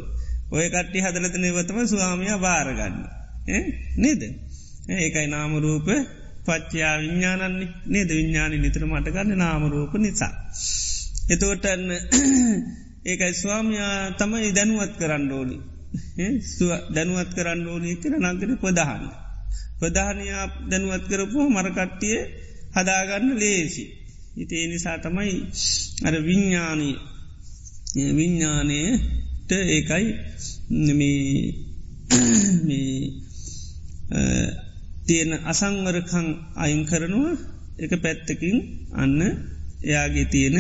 [0.50, 2.96] ඔය කට්ටි හදලත නවතම ස්වාමයා බාරගන්න.
[3.96, 4.22] නේද.
[4.96, 5.88] ඒකයි නාමරූප
[6.46, 10.32] පච්චයා විඤ්ඥානන්නේ නේද විඤ්ඥානි නිතර මටගන්න නාමරූප නිසා.
[11.30, 11.90] එතෝටන්න
[13.10, 15.56] ඒකයි ස්වාමයා තමයි දැනුවත් කරන්න ඕනි.
[16.94, 19.04] දැනුවත් කරන්න ඕනී කර නගර ප්‍රධාන.
[19.78, 22.18] ප්‍රධානයා දැනුවත් කරපු මරකට්ටිය
[22.74, 23.84] හදාගන්න ලේසි.
[24.36, 25.32] ඉතිේ නිසා තමයි
[26.04, 26.96] අර විඤ්ඥානී
[28.10, 30.06] විඤ්ඥානයට ඒකයි
[35.06, 37.34] තියෙන අසංවරකං අයින් කරනවා
[37.78, 38.56] එක පැත්තකින්
[38.92, 39.20] අන්න
[39.82, 40.56] එයාගේ තියෙන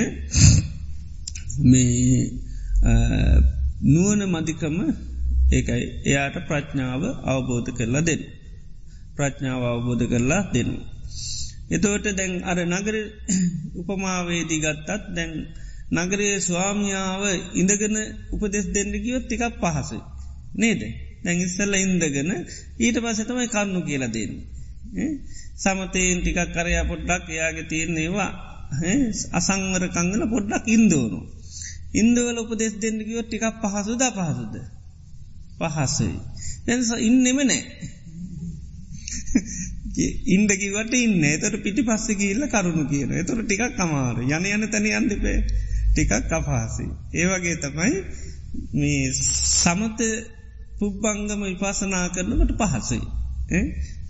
[1.62, 2.30] මේ
[3.84, 4.76] නුවන මදිකම
[5.50, 8.22] ඒකයි එයාට ප්‍රඥාව අවබෝධ කරලා දෙන්න.
[9.16, 10.76] ප්‍රඥාව අවබෝධ කරලා දෙනු.
[11.70, 12.96] එතෝට දැන් අර නගර
[13.80, 15.32] උපමාවේදී ගත්තත් දැන්
[15.96, 17.22] නගරයේ ස්වාමියාව
[17.54, 17.96] ඉඳගෙන
[18.32, 19.90] උපදෙස් දෙන්නකිවත් ටිකක් පහස.
[20.54, 20.82] නේද.
[21.24, 22.30] දැන් ඉස්සල්ල ඉන්දගෙන
[22.78, 24.32] ඊට පසතමයි කන්නු කියලා දෙන්න.
[25.56, 28.30] සමතයෙන් ටිකක් කරයා පොඩ්ඩක් එයාගේ තියෙන්නේවා
[29.32, 31.20] අසංවර කංගල පොඩ්ඩක් ඉන්දෝනු.
[31.92, 34.54] ඉන්දවල උපදෙස් දෙන්නකිව ටිකක් පහසුද පහසුද.
[35.60, 36.12] පහසයි.
[36.66, 37.62] දැස ඉන්නෙම නෑ.
[40.28, 45.38] ඉන්ඩකිවට ඉන්න තොට පිටි පස්ස කියල්ල කරුණු කියන එතුර ටිකක් කමාර යන යන තැන අන්තිපේ
[45.90, 46.86] ටිකක් අපහසි.
[47.14, 47.94] ඒවගේ තමයි
[48.74, 50.00] මේ සමත
[50.78, 53.00] පුබ්බංගම විපාසනා කරනකට පහසයි.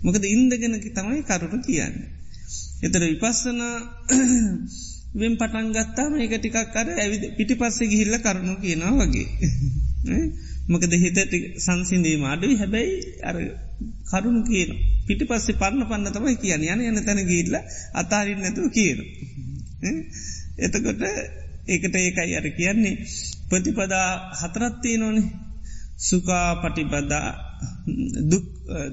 [0.03, 1.95] මොකද ඉන්දගෙනකි තමයි කරුණු කියන්න.
[2.81, 3.75] එතර විපස්සනා
[5.19, 9.27] වෙන් පටන් ගත්තාම එක ටිකක් අර ඇවිද පිටි පස්සේ ගිහිල්ල කරුණු කියනවා වගේ.
[10.67, 11.19] මොකද හිතට
[11.59, 12.55] සංසින්දීම අඩුයි.
[12.55, 13.35] හැබැයි අර
[14.09, 14.71] කරුණු කියන
[15.07, 17.55] පිටි පස්සේ පරන්න පන්න තමයි කියන යන යන තැන ගිල්ල
[17.93, 18.99] අතාරින් නැතුව කියන.
[20.57, 21.01] එතකොට
[21.67, 22.95] ඒකට ඒකයි අර කියන්නේ
[23.49, 24.09] ප්‍රතිපදා
[24.41, 25.27] හතරත්තිය නොනේ
[25.99, 27.27] සුකා පටිපදා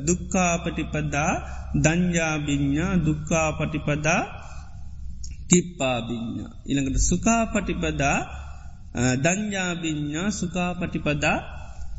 [0.06, 1.32] දුක්කා පටිපදා
[1.74, 4.22] දංජාබිඤ්ඥා දුක්කා පටිපදා
[5.48, 6.44] කිප්පාබිඤ්ඥ.
[6.66, 8.18] ඉළඟට සුකා පටිපදා
[8.94, 11.42] දංජාබිඤ්ඥා සුකා පටිපදා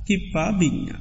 [0.06, 0.94] කිප්පා බිඤ්ඥ.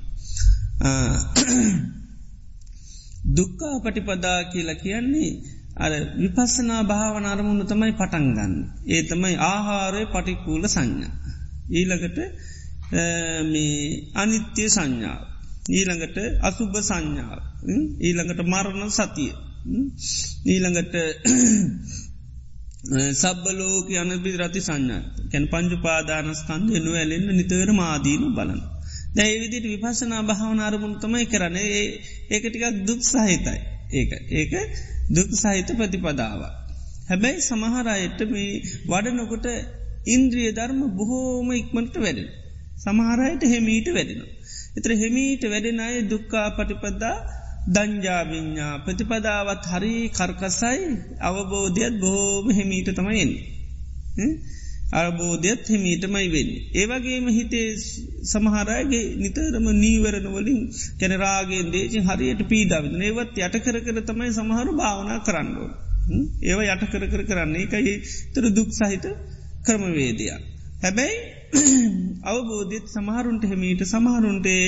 [3.36, 5.42] දුක්කා පටිපදා කියලා කියන්නේ
[5.76, 8.64] අර විපස්සනා භාවන අරමුණු තමයි පටන්ගන්න.
[8.86, 11.10] ඒ තමයි ආහාරය පටිකූල සංඥා.
[11.70, 12.18] ඊළඟට
[14.14, 15.22] අනිත්‍ය සංඥාව.
[15.70, 17.42] ඊළඟට අසුභ සංඥාව.
[18.00, 19.32] ඊළඟට මරණ සතිය.
[20.46, 20.94] ඊළඟට
[22.80, 28.60] සබ්බලෝක යනබි රති සංඥා කැන් පංජු පාදානස්කන්ද එනු ඇලෙන්න්න නිතර මාදීනු බලන්න.
[29.14, 33.58] දැයි විදිට විපසනා භාවන අරමුණ තමයි කරන ඒක ටිකක් දුක් සහිතයි
[33.92, 34.52] ඒක ඒක
[35.10, 36.40] දුක් සහිත ප්‍රතිපදාව.
[37.08, 39.46] හැබැයි සමහරයට මේ වඩනොකොට
[40.06, 42.28] ඉන්ද්‍රිය ධර්ම බොහෝම ඉක්මට වැඩෙන.
[42.78, 44.22] සමහරයට හෙමීට වැඩෙන.
[44.76, 47.16] එතර හෙමීට වැඩෙන අය දුක්කා පටිපදා
[47.68, 50.78] දංජාවිඤ්ඥා ප්‍රතිපදාවත් හරි කර්කසයි
[51.20, 53.32] අවබෝධයත් බොහෝම හෙමීට තමයිෙන්.
[54.92, 56.62] අරබෝධයත් හිමීටමයි වෙන්නේ.
[56.74, 57.68] ඒවගේම හිතේ
[58.24, 60.60] සමහරගේ නිතරම නීවරණ වලින්
[61.00, 65.68] කැනරාගේ දේශෙන් හරියට පීඩාවිද ඒවත් යට කර කර තමයි සමහරු භාවනා කරන්නඩෝ.
[66.42, 67.94] ඒව යට කර කර කරන්නේ එකයි
[68.34, 69.04] තර දුක් සහිත
[69.64, 70.40] ක්‍රමවේදයක්.
[70.82, 71.16] හැබැයි
[72.24, 74.64] අවබෝධිත් සමහරුන්ට හෙමීට සමහරුන්ටේ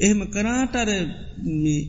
[0.00, 0.90] එහෙම කරාටර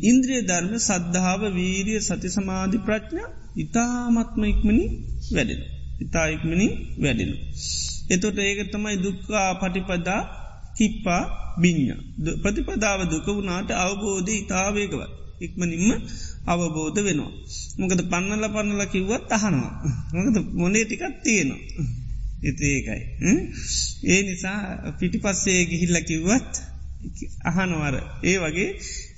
[0.03, 3.23] ඉන්ද්‍රිය ධර්ම සද්ධාව වීරිය සති සමාධි ප්‍රඥ
[3.57, 4.85] ඉතාමත්ම ඉක්මනි
[5.31, 5.61] වැඩෙන.
[6.01, 6.67] ඉතා ඉක්මනි
[6.99, 7.31] වැඩෙන.
[8.09, 10.21] එතොට ඒක තමයි දුක්කා පටිපදා
[10.77, 11.23] කිප්පා
[11.57, 11.95] බිඤ්ඥ.
[12.43, 15.01] ප්‍රතිපදාව දුක වුණාට අවබෝධ ඉතාවේකව.
[15.41, 15.91] ඉක්මනින්ම
[16.47, 17.31] අවබෝධ වෙනවා.
[17.77, 19.73] මොකද පන්නල පන්නල කිව්වත් අහනවා.
[20.15, 21.61] මොකද මොනේ ටිකත් තියෙනවා.
[22.41, 23.01] එතඒකයි.
[24.05, 26.53] ඒ නිසා පිටි පස්සේ ගිහිල්ල කිව්වත්
[27.43, 27.95] අහනවර.
[28.23, 28.69] ඒ වගේ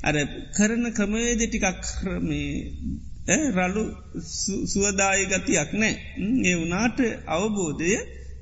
[0.03, 0.15] අර
[0.57, 2.51] කරන ක්‍රමවේද ටිකක් ක්‍රමේ
[3.55, 3.83] රලු
[4.65, 5.95] සුවදාය ගතියක් නෑ.
[6.43, 7.97] ඒ වනාට අවබෝධය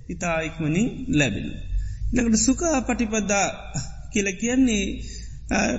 [0.09, 1.47] ඉතා ඉක්මනින් ලැබෙන.
[2.13, 3.47] ලකට සුකා පටිපද්දා
[4.13, 4.85] කියල කියන්නේ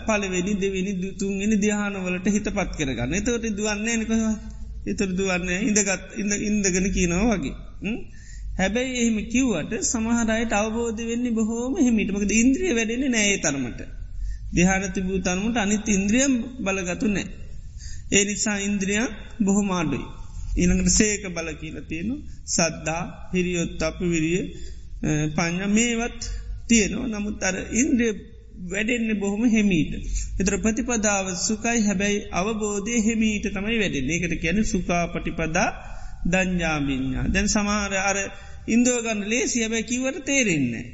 [0.06, 4.12] පලවෙනි දෙවිනි දුතුන්ගෙන දිහානවලට හිත පත් කරගන්න එතවට දුවන්නේ නික
[4.87, 7.54] එතර දුවන්නේ ඉඳගත් ඉඳ ඉන්දගෙන කියනව වගේ.
[8.59, 13.81] හැබැයි එහෙම කිව්වට සමහරයට අවබෝධ වෙන්නේ බොහෝම හිමිටමකද ඉන්ද්‍රිය වැඩෙන නෑ තරමට.
[14.53, 17.27] දිහාන තිබූ තරමට අනිත් ඉන්ද්‍රියම් බලගතු නෑ.
[18.12, 19.05] ඒ නිසා ඉන්ද්‍රිය
[19.40, 20.07] බොහොමාඩුයි.
[20.57, 22.14] ඊළඟට සේක බල කියල තියෙනු
[22.47, 24.42] සද්දා හිරියොත් අප විරිය
[25.35, 26.21] පඥ මේවත්
[26.68, 28.12] තියෙනවා නමුත් අර ඉන්ද්‍රිය
[28.64, 29.92] වැඩෙන්න්න බොහොම හෙමීට.
[30.40, 35.68] එතර ප්‍රතිපදාව සුකයි හැබැයි අවබෝධය හෙමීට තමයි වැඩෙන් ඒකට කියන සුකා පටිපදා
[36.27, 38.18] දංජාමිඤ්ඥා දැන් සමහර අර
[38.68, 40.87] ඉන්දෝගන්න ලේසි හැබැ කිවට තේරෙන්නේ.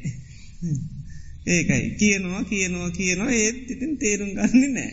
[1.47, 4.93] ඒකයි කියනවා කියනවා කියනවා ඒත් ඉතින් තේරුම් ගන්න නෑ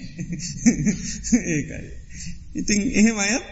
[1.54, 1.90] ඒකයි.
[2.56, 3.46] ඉතින් එහෙම අයත්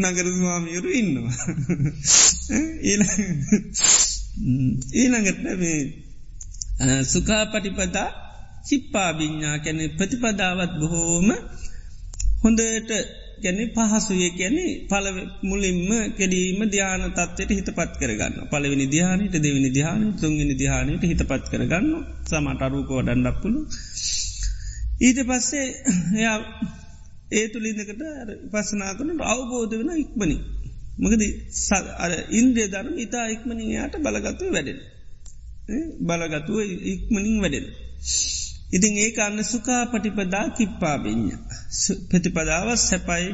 [0.00, 1.36] නගර ස්වාමියරු ඉන්නවා.
[4.94, 5.80] ඊළඟට මේ
[7.04, 8.08] සුකා පටිපදා
[8.66, 11.28] චිප්පා විඤ්ඥා කැනෙ ප්‍රතිපදාවත් බොහෝම
[12.44, 12.90] හොඳට
[13.40, 15.06] ගැන පහසුය කියැනෙ පල
[15.42, 21.44] මුලින්ම කෙඩීම ධ්‍යාන තත්වයට හිත පත් කරගන්න පලවෙනි ධ්‍යානයට දෙවිනි ධ්‍යාන තුන්ගෙන ධ්‍යානයට හිත පත්
[21.52, 21.88] කරගන්න
[22.26, 23.60] සමට අරූකෝ ඩන්ඩක්පුළු
[25.00, 25.66] ඊට පස්සේ
[26.16, 26.38] එයා
[27.32, 28.02] ඒ තුළින්දකට
[28.50, 30.36] පස්සනා කරනට අවබෝධ වෙන ඉක්මනි
[30.98, 31.22] මකද
[32.32, 34.80] ඉන්ද්‍රිය ධර්ම ඉතා ඉක්මනියාට බලගත්ව වැඩෙන
[36.02, 37.66] බලගතුව ඉක්මනින් වැඩෙන
[38.72, 41.34] ඉතින් ඒ අන්න සුකා පටිපදා කිප්පාබිඤ්ඥ
[42.10, 43.30] ප්‍රතිපදාව සැපයි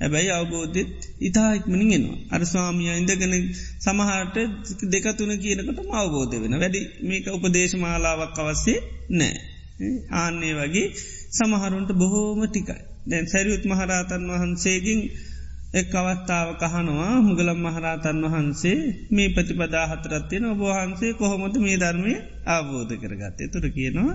[0.00, 2.18] ඇබැයි අවබෝධෙත් ඉතා ඉක්මනින් එනවා.
[2.30, 3.34] අර ස්වාමිය ඉඳගෙන
[3.78, 4.36] සමහට
[4.90, 6.54] දෙකතුන කියනකට අවබෝධ වෙන.
[6.60, 8.78] වැඩි මේක උපදේශමාලාවක් අවස්සේ
[9.10, 9.36] නෑ.
[10.12, 10.86] ආන්නේ වගේ
[11.30, 12.82] සමහරුන්ට බොහෝම ටිකයි.
[13.06, 15.00] දැන් සැරියුත් මහරාතන් වහන්සේකින්
[15.70, 18.78] එක් අවස්ථාව කහනවා මුගලම් මහරාතන් වහන්සේ
[19.10, 22.14] මේ ප්‍රතිපදා හතරත්තියෙන ඔබහන්සේ කොහොමද මේ ධර්මය
[22.48, 24.14] අවබෝධ කරගත්තේ තුර කියනවා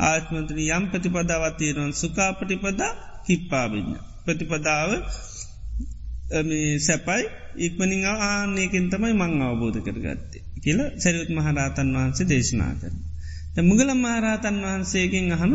[0.00, 3.90] ආත්මන්තන යම් ප්‍රතිපදාවත්තියනොන් සුකා ප්‍රතිපදා හිප්පාබින්න.
[4.24, 4.90] ප්‍රතිපදාව
[6.78, 7.22] සැපයි
[7.58, 12.96] ඉක්මනිං ආනයකින් තමයි මං අවබෝධ කරගත්තේ කියලා සැරියුත් මහරාතන් වහන්සේ දේශනා කරන.
[13.60, 15.54] මුගලම් මහරාතන් වහන්සේගෙන් අහන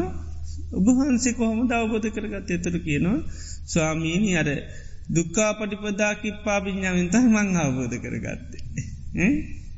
[0.73, 3.19] ඔබහන්සේ කොහොම අවබෝධ කරගත් එතුර කියනවා
[3.65, 4.49] ස්වාමීණී අර
[5.10, 9.32] දුක්කා පටිපදා කිප්පා පිඥාවෙන්ත මං අවබෝධ කරගත්තේ.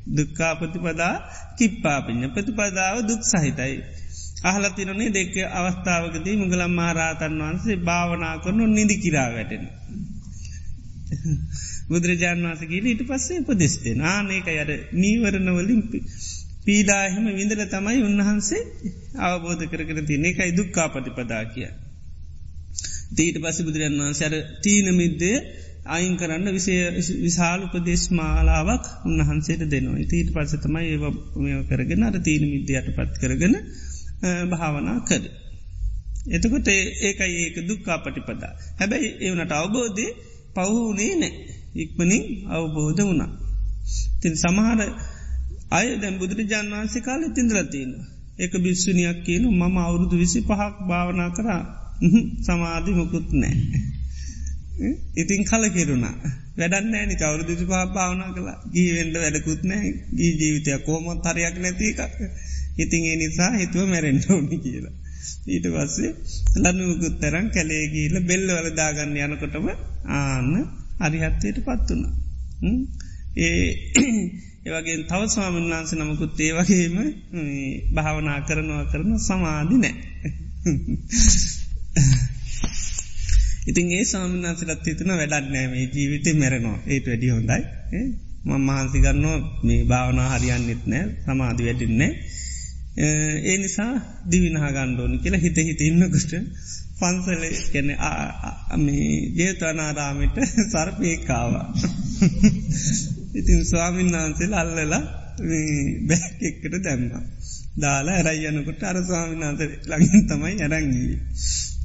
[0.08, 1.14] දුක්කා ප්‍රතිපදා
[1.58, 3.74] කිප්පාපිඥ ප්‍රතිපදාව දුක් සහිතයි.
[4.44, 9.64] අහලතිරනේ දෙක අවස්ථාවකදී මුගලම් මහරාතන් වහන්සේ භාවනා කරනු නිදි කිරා වැටෙන.
[11.88, 15.82] බුදුරජාන් වන්සගේ ඊට පස්සේ උපදෙස්තේ නානේක යට නීවරණවලින්
[16.64, 18.62] පීඩාහෙම විඳල තමයි උන්වහන්සේ
[19.20, 21.70] අවබෝධ කරකර තිය එකයි දුක්කා පටිපදා කිය.
[23.10, 25.36] දීට පස බුදුරන් වහන්සර තීන මිද්දේ
[25.86, 26.82] අයින් කරන්න විසේ
[27.18, 33.54] විශාල උපදේශ මාලාවක් උන්වහන්සේට දෙනවා තීට පස තමයි ඒ කරගෙන අර තීන මිද්‍යයට පත් කරගෙන
[34.50, 35.22] භාවනා කර.
[36.28, 38.52] එතකොට ඒකයි ඒක දුක්කා පටිපදා.
[38.78, 40.06] හැබැයි එවනට අවබෝධය
[40.54, 41.32] පවුනේ නෑ.
[41.76, 43.30] ඉක්මනින් අවබෝධ වුණා.
[44.20, 44.80] තින් සමහර
[45.70, 47.92] අය දැම් බුදුරජාන් වන්සේ කාල තින්දරතියෙන.
[48.38, 51.62] ඒක බිස්සුනියක් කියන මම අවුරුදු විසි පහක් භාවනා කරා
[52.40, 53.56] සමාධි මොකුත් නෑ.
[55.14, 56.16] ඉතින් කල කෙරුණා
[56.58, 62.00] වැඩන්න ෑනි කවුරුදුසි පහ භාවනා කලා ගීවෙන්ඩ වැඩකුත් නෑ ගී ජීවිතයක් කෝමත් හරයක් නැතික.
[62.78, 64.94] ඉතින් ඒ නිසා හිතුව මැරෙන්ට ඕනි කියලා.
[65.46, 66.10] ඊට පස්සේ
[66.62, 69.66] ලනුවකුත් තරම් කැලේගීල බෙල්ල වල දාගන්න යනකොටම
[70.14, 70.52] ආන්න
[71.00, 72.04] අරිහත්තයට පත් වුණ.
[73.38, 73.66] ඒ
[74.66, 76.96] ඒවගේ තව ස්වාමන් වහන්ස නමකුත් ඒ වගේම
[77.94, 79.94] භාවනා කරනවා කරන සමාධි නෑ.
[83.66, 86.78] ඉතින් ඒ සාමනාසලත් හිතන වැඩක් නෑමේ ජීවිතය මැරෙනවා.
[86.86, 87.60] ඒට වැඩි හොඳයි.
[88.44, 92.12] මං මහන්සි ගන්නවා මේ භාවනා හරියන්නෙත් නෑ සමාධි වැඩින්නේ
[93.42, 93.92] ඒ නිසා
[94.30, 96.32] දිවිනහ ගණ්ඩෝනි කියලා හිත හිත ඉන්නකොට
[96.98, 97.90] පන්සල කැන
[98.78, 100.36] මේ ජේතවනාරාමට
[100.72, 101.66] සර්පයකාවා
[103.38, 105.02] ඉතින් ස්වාමීන් වහන්සේල අල්ලලා
[106.08, 107.04] බැක්ෙක්කට දැම්ම.
[107.76, 111.12] දාලා ඇරයියනකොට අර ස්වාමීන් වහන්ස ලඟින් තමයි ඇරංගී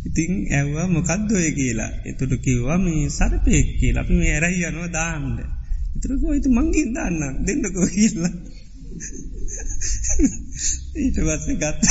[0.05, 1.91] ඉතිං ඇව්වා මොකක්දොය කියලා?
[2.05, 4.03] එතුට කිව්වා මේ සරපයෙක් කියලා.
[4.03, 5.39] අපි මේ ඇරයි යනවා දාන්ඩ
[5.95, 8.33] ඉතුරකෝ ඉතු මංගින් දාන්න දෙන්නකෝ කියල්ලා
[10.95, 11.83] ඊට පස්ස ගත්ත.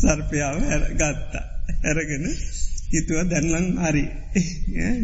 [0.00, 0.56] සර්පයාව
[0.92, 1.44] ගත්තා.
[1.84, 2.26] ඇරගෙන
[2.92, 4.04] හිතුව දැන්ලං හරි.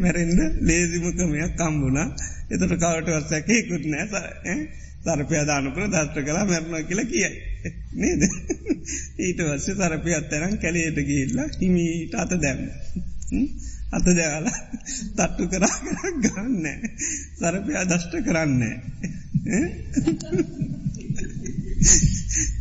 [0.03, 2.09] මැරෙන්ඩ ලේසිමකමයක් කම්බුණා
[2.51, 4.57] එතට කවට වස්සැකෙකුත් නෑ.
[5.05, 7.31] සරපයාදානකර දස්ට කලා මැරණ කියල කියයි.
[8.01, 8.23] නේද?
[9.18, 12.62] ඊට වස්සේ සරපය අත්තරම් කැලේට ගිල්ලා හිමීට අත දැම්ම.
[13.90, 14.59] අත දැවලා
[15.16, 15.77] තට්ටු කරා
[16.23, 16.66] ගන්න.
[17.37, 18.77] සරපයා දෂ්ට කරන්නේ.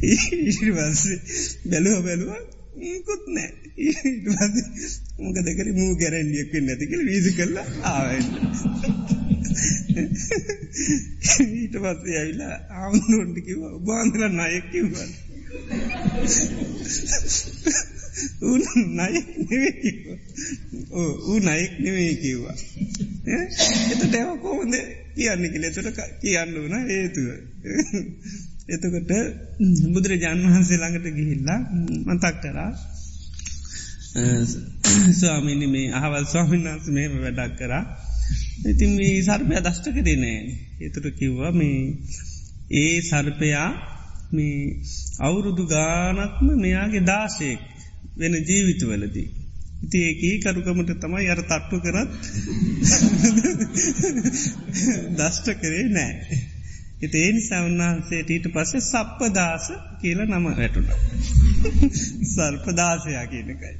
[0.03, 1.17] ඊවස්සේ
[1.65, 2.31] බැලුව බැලුව
[2.85, 3.51] ඒකුත් නෑ.
[3.79, 9.16] ඊවස මොක දෙකර මූ ගැරැන්ඩියක් නැතිකල වීසි කරලා ආවට
[11.45, 15.11] ඊට පස්සේ ඇවිලා ආමුණුන්ට කිව බාන්දර නයෙක් කිව්වන්
[18.41, 18.57] ඌ
[18.89, 20.19] නයෙක් නෙවේ කිව්වා.
[21.23, 22.55] ඌ නයෙක් නෙවේ කිව්වා.
[23.93, 24.75] එතට ඇව කෝමද
[25.15, 27.27] කියන්න කියල එතට කියන්න වන ඒතුව
[28.67, 29.11] එතකොට
[29.93, 31.59] බුදුරජාන් වහන්සේ ළඟට ගිහිල්ලා
[32.07, 32.71] මතක් කරා
[35.13, 37.83] ස්වාමිනි මේ අහවල් ස්වාමීන් වහන්ස මෙම වැඩක් කරා.
[38.65, 40.39] ඉතින් මේ සර්පය දෂ්ට කරනෑ
[40.81, 41.79] එතුට කිව්වා මේ
[42.75, 43.69] ඒ සර්පයා
[44.31, 44.81] මේ
[45.19, 47.61] අවුරුදු ගානක්ම මෙයාගේ දාශයෙක්
[48.17, 49.27] වෙන ජීවිතවලදී.
[49.83, 52.11] ඉති ඒකී කරුකමට තමයි අර තට්ටු කරත්
[55.15, 56.13] දෂ්ට කරේ නෑ.
[57.01, 59.65] එති ඒ නිසා උන්වහන්සේට ඊට පස්සේ සප්පදාස
[60.01, 60.89] කියල නම වැටුණ.
[62.27, 63.73] සර්පදාසයා කියනකයි.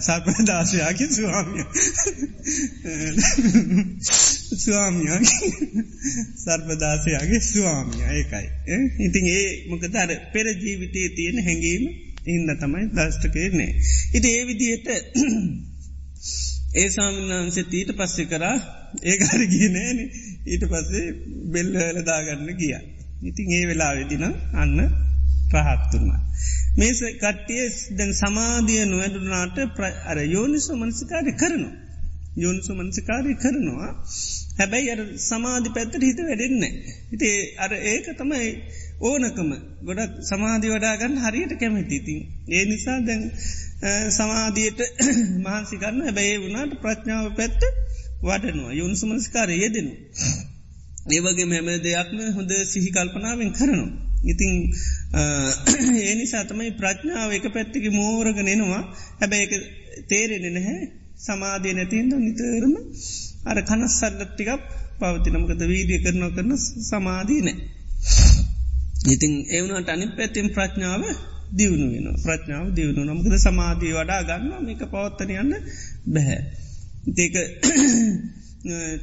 [0.00, 1.64] සර්පදාසයාගේ ස්වාමිය
[4.56, 5.10] ස්වාමිය
[6.36, 8.48] සර්පදාසයාගේ ස්වාමිය ඒකයි.
[9.00, 11.84] ඉතින් ඒ මොකද අර පෙර ජීවිතයේ තියෙන හැඟීම
[12.26, 13.72] ඉන්න තමයි දස්ටකයන්නේ.
[14.14, 14.88] ඉති ඒ විදියට
[16.74, 18.56] ඒ සාමින්නාන්සේ ඊට පස්සෙ කරා
[19.02, 19.98] ඒකාර ගියනෑන
[20.46, 21.06] ඊට පස්සේ
[21.52, 22.74] බෙල්ල හලදාගන්න ගිය.
[23.22, 24.78] ඉතින් ඒ වෙලා වෙදින අන්න
[25.52, 26.10] ප්‍රහත්තුන්ම.
[26.76, 27.64] මේස කට්ටිය
[27.96, 29.58] දැන් සමාධිය නොවැඩුනාට
[30.06, 31.74] අර යෝනිසු මනසිකාරය කරනවා.
[32.36, 33.90] යෝනිසු මනසිකාරය කරනවා
[34.58, 36.62] හැබැයි අර සමාධි පැත්තට හිත වැඩෙන්න.
[37.10, 38.48] හිටේ අර ඒක තමයි
[39.02, 39.50] ඕනකම
[39.82, 42.20] ගොඩක් සමාධි වඩාගන්න හරියට කැමැතිතින්.
[42.48, 43.22] ඒ නිසා දැන්
[44.10, 44.80] සමාධියට
[45.44, 47.68] මහන්සිකරන්න හැබැයි වුණට ප්‍රඥාව පැත්ත
[48.22, 49.92] වඩනවා යොන්සු මනස්කාරය යෙදෙනු.
[51.10, 53.90] ඒවගේ මෙම දෙයක්ම හොඳ සිහි කල්පනාවෙන් කරනවා.
[54.24, 54.52] ඉතිං
[56.00, 58.82] ඒ නිසා තමයි ප්‍රඥාව එක පැත්තික මෝරග නෙනවා
[59.20, 59.62] හැබැයි
[60.08, 60.82] තේරෙන නැහැ.
[61.18, 62.74] සමාධය නැතින්ද නිතරම
[63.44, 64.62] අර කනස්සල්ලට්ටිකක්
[65.00, 66.52] පවතිනමකද වීඩිය කරනව කරන
[66.84, 67.56] සමාධී නෑ.
[69.06, 71.02] ඉතින් එවනට අනි පැතිම් ප්‍රඥාව
[71.52, 75.52] දියුණු වෙන ප්‍රඥාව දියුණු නමුකද සමාධී වඩා ගන්න මේක පවත්තනයන්න
[76.06, 76.40] බැහැ.
[77.16, 77.34] ඒක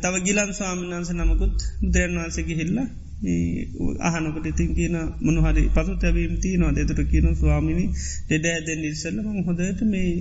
[0.01, 2.87] තව ගිලන් ස්වාමිනාන්ස නමකුත් බුදුරන් වහන්සගේ හිල්ලා
[4.01, 7.85] අහනකට ඉතින් කියන මොනහරි පසු තැවීම් තියනවා දෙතුර කියන ස්වාමිනි
[8.27, 10.11] දෙඩෑ දැන් ඉස්සල්ල හොදට මේ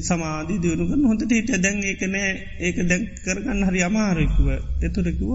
[0.00, 2.32] සමාධී දියුණුකන් හොඳට හිට දැන් ඒක නෑ.
[2.60, 4.48] ඒක දැන් කරගන්න හරි අමාරෙකුව
[4.82, 5.30] එතුරකිව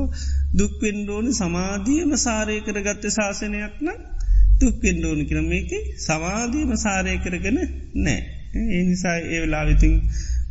[0.55, 3.91] දුක්පෙන්ඩෝනි සමාධියම සාරය කරගත්ත ශාසනයක්න
[4.59, 7.59] දුක්පෙන්ඩෝනි කරම මේක සමාධීම සාරය කරගෙන
[7.97, 8.19] නෑ.
[8.53, 9.93] ඒ නිසා ඒ වෙලා විතින්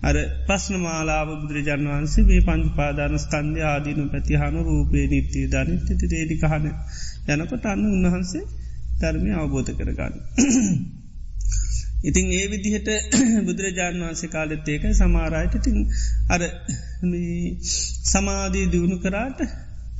[0.02, 6.66] අර පස්න මාලාව බුදුරජාන් වහන්සේ මේ පංච පාදාන ස්කන්ධය ආදීනු පැතිහානු රූපේ නිත්‍යය ධනිත්‍යති දේඩිකහන
[7.32, 8.44] යනකොට අන්න උන්වහන්සේ
[9.00, 10.14] ධර්මය අවබෝධ කරගන්න.
[12.02, 12.88] ඉතිං ඒ විදිහට
[13.46, 15.78] බුදුරජාණන් වහන්සේ කාලෙත් ඒක සමාරයට තින්
[16.28, 16.42] අර
[18.06, 19.40] සමාධී දියුණු කරාට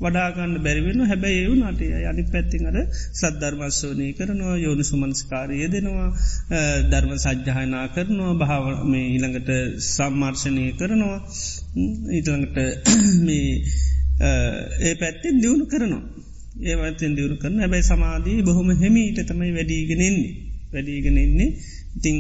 [0.01, 2.78] වඩාගන්න බැරිවෙන හැබැයි ඒවු නටය යනි පැත්තිං අර
[3.14, 6.09] සද්ධර්මස්වනය කරනවා යෝනි සුමන්ස්කාරය දෙනවා
[6.86, 9.51] ධර්ම සජ්්‍යහයනා කරනවා භාව මේ ඊළඟට
[9.88, 11.18] සම්මාර්ශනය කරනවා.
[12.11, 12.59] ඊළඟට
[13.26, 13.51] මේ
[14.80, 16.03] ඒ පැත්තෙන් දියුණු කරනවා.
[16.62, 20.32] ඒවතෙන් දියුණු කරන හැබැයි සමාධී බොහොම හෙමීට තමයි වැඩීගෙනෙන්නේ
[20.72, 21.51] වැඩීගෙනෙන්නේ
[21.96, 22.16] ඉතිං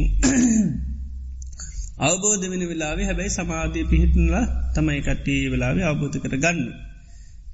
[2.08, 6.60] අවබෝධ වෙන වෙලාවේ හැබැයි සමාධී පිහිටනලා තමයි කට්ටේ වෙලාවේ අවබෝධ කර ගන්න.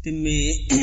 [0.06, 0.66] තින් මේ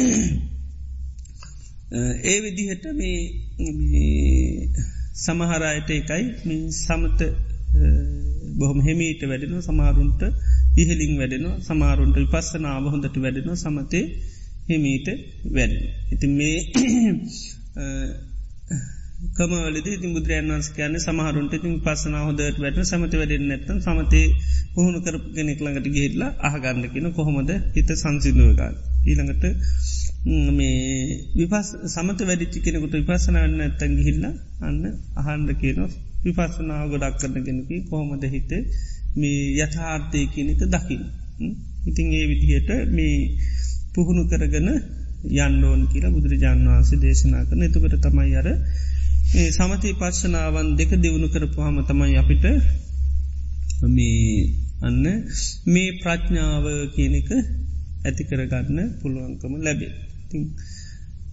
[2.26, 4.70] ඒ විදිහට මේ
[5.16, 7.22] සමහරයට එකයි සමත
[8.58, 10.22] බොහොම හෙමීට වැඩෙන සමාරුන්ට
[10.78, 14.20] ඉහලින් වැඩෙන සමාරුන්ට විපස්සනාව හොඳට වැඩෙන සමතේ
[14.68, 15.08] හිමීට
[15.50, 15.90] වැඩෙන.
[16.12, 16.66] ඉති මේ
[19.32, 24.24] කමවලද ති බුදුරයන් වන්ස කියන්න සමහරුන්ට ඉතින් පස්සන හොදට වැට සමත වැඩෙන් නැත්තන් සමතේ
[24.74, 28.76] පුහුණු කර කෙනෙක් ළඟට ගේටලා අහගන්නකින කොහොමද හිත සංසිදුවගන්න.
[29.06, 29.44] ඊළඟට
[30.52, 30.76] මේ
[31.36, 34.26] විපස් සමත වැඩිච්චි කෙනෙකුට විපසනවන්න ඇත්තන් ගිහිල්ල
[34.62, 34.82] අන්න
[35.18, 35.80] අහන්ඩ කියන
[36.24, 38.52] විපස්සනාව ගොඩක් කරන කෙනකි කොහොමද හිත
[39.16, 41.04] මේ යථාර්ථය කියනක දකිින්.
[41.86, 43.16] ඉතින් ඒ විදිහයට මේ
[43.94, 44.70] පුහුණු කරගන
[45.38, 48.50] යන්නෝන් කියලා බුදුරජාණන් වහන්සේ දේශනා කරන එතුකට තමයි අර
[49.34, 52.46] මේ සමති පශ්ෂනාවන් දෙක දියුණු කරපුහම තමයි අපිට
[53.90, 54.28] මේ
[54.82, 55.06] අන්න
[55.66, 56.66] මේ ප්‍රඥාව
[56.96, 57.30] කියනක
[58.06, 59.94] ඇති කරගන්න පුළුවන්කම ලැබේ.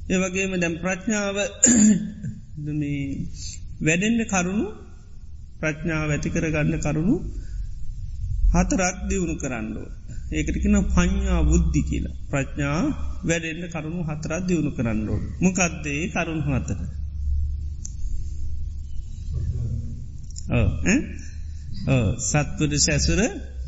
[0.08, 1.36] ඒවගේම දැම් ප්‍රඥාව
[3.80, 4.66] වැඩෙන්ඩ කරුණු
[5.60, 7.14] ප්‍රඥාව ඇති කරගන්න කරුණු
[8.52, 9.88] හතරක් දියුණු කරන්නෝ.
[10.32, 12.80] ඒකටකන පඥ්ඥා බුද්ධි කියලා ප්‍රඥා
[13.24, 15.18] වැඩෙන්න්න කරුණු හතරත් දියුණු කරන්නෝ.
[15.42, 16.80] මොකක්දේ කරුණු හතර.
[22.22, 23.20] සත්පුරු සැසුර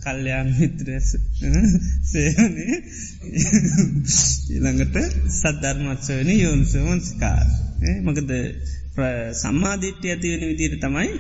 [0.05, 1.09] කල්්‍යයාන් මිත්‍රස
[2.05, 2.77] සේනේ
[4.51, 4.97] ඊළඟට
[5.33, 7.47] සද්ධර්මත්සවන යෝනිසමන්ස්කාර
[8.01, 8.33] මකද
[9.35, 11.13] සම්මාධිට්්‍ය ඇතිවෙන විදිර තමයි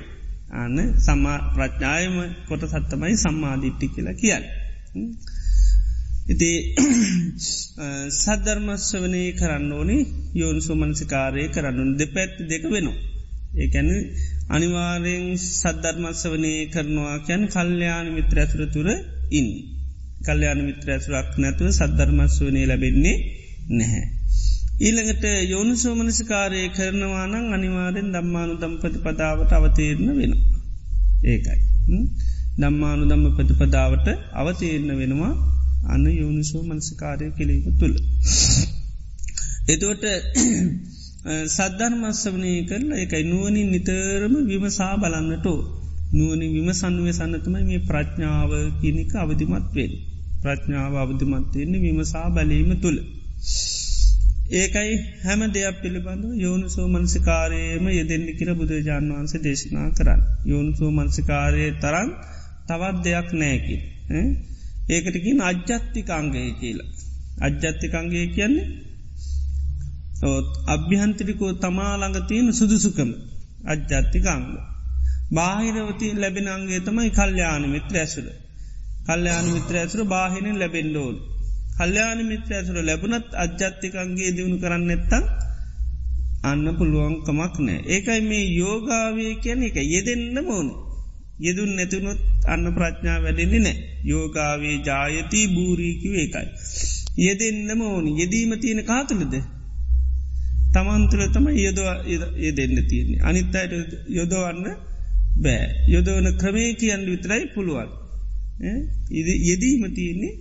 [0.54, 2.16] අන්න සම්මා ප්‍රඥායම
[2.48, 4.44] කොට සත්තමයි සම්මාධිට්ටි කියලා කියන්න.
[6.28, 6.50] ඉති
[8.16, 9.96] සද්ධර්මස්වනය කරන්න ඕනි
[10.34, 12.98] යෝනිසෝමනසිකාරය කරන්නුන් දෙපැත්ති දෙක වෙනවා.
[13.54, 13.88] ඒකැන
[14.48, 18.88] අනිවාරයෙන් සද්ධර්මත්ස වනය කරනවා කැන් කල්්‍යයාන මිත්‍ර ඇතුර තුර
[19.32, 19.48] ඉන්.
[20.24, 23.16] කල්්‍යයාන මිත්‍ර ඇතුරක් නැතුව සද්ධර්මත්ස වනය ලැබෙන්නේ
[23.70, 24.04] නැහැ.
[24.80, 30.32] ඊළඟට යෝනු සෝමනසිකාරය කරනවානං අනිවාරෙන් දම්මානු දම්පති පදාවට අවතීරණ වෙන.
[31.24, 31.60] ඒකයි.
[32.58, 35.32] දම්මානු දම්ම ප්‍රතිපදාවට අවතීරණ වෙනවා
[35.88, 37.94] අන්න යෝනිසෝ මනසිකාරය කෙලීම තුළ.
[39.68, 40.04] එතුවට
[41.22, 45.60] සද්ධර්මස්සවනය කරලා එකයි නුවනින් නිතරම විමසා බලන්නටෝ.
[46.12, 49.92] නුවනි විමසන්ුවේ සන්නතමයි මේ ප්‍රඥාව කියනික අවධිමත් වෙන්.
[50.42, 52.98] ප්‍රඥාව අවධිමත්වයෙන්නේ විමසා බැලීම තුළ.
[54.52, 54.92] ඒකයි
[55.24, 60.20] හැම දෙයක් පිළිබඳ යෝනු සෝ මන්සිකාරයම යෙදෙන්න්නි කියර බුදුරජාන් වන්සේ දේශනා කරන්න.
[60.44, 62.08] යෝනු සෝ මන්සිකාරය තරන්
[62.68, 63.76] තවත් දෙයක් නෑකි.
[64.90, 66.90] ඒකටකින් අජ්‍යත්තිකංගය කියලා.
[67.40, 68.90] අජ්‍යත්තිකංගේ කියන්නේ
[70.66, 73.10] අභ්‍යහන්තරිකෝ තමාළඟ තියෙන සුදුසුකම
[73.64, 74.46] අජ්ජත්තිකංග.
[75.30, 78.26] බාහිරවති ලැබෙනන්ගේ තමයි කල්්‍යයාන මිත්‍ර ඇසුර.
[79.06, 81.16] කල්්‍යයාන මිත්‍ර ඇසුර බාහිනෙන් ලැබෙන්ඩෝල්.
[81.76, 85.24] කල්්‍යයාන මිත්‍ර ඇසුර ලැබුණත් අජ්ජත්තිකන්ගේ දියුණු කරන්න එත්තම්
[86.42, 87.80] අන්න පුළුවන්කමක් නෑ.
[87.86, 90.68] ඒකයි මේ යෝගාවේ කියන එක යෙදෙන්න්න මෝන.
[91.38, 93.78] යෙදුන් නැතිවුණොත් අන්න ප්‍රඥා වැඩෙන්නේ නෑ.
[94.04, 96.48] යෝගාවේ ජායති භූරීකිව ඒකයි.
[97.18, 99.34] යෙදෙන්න්නම ඕනි යෙදීම තියෙන කාතුලද
[100.72, 101.86] තමන්තුර තම යොදව
[102.38, 103.20] ඒ දෙන්න තියන්නේ.
[103.22, 103.72] අනිත් අයට
[104.10, 104.66] යොදවන්න
[105.38, 105.66] බෑ.
[105.88, 107.90] යොදවන ක්‍රමේ කියන්න විතරයි පුළුවන්.
[109.44, 110.34] යෙදීම තියන්නේ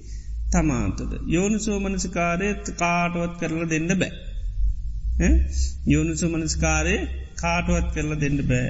[0.52, 1.12] තමාතද.
[1.28, 4.12] යෝනු සෝමනසිකාරයත් කාටුවත් කරලා දෙන්න බෑ.
[5.88, 6.96] යෝනු සෝමනස්කාරය
[7.36, 8.70] කාටුවත් කරලා දෙන්න බෑ.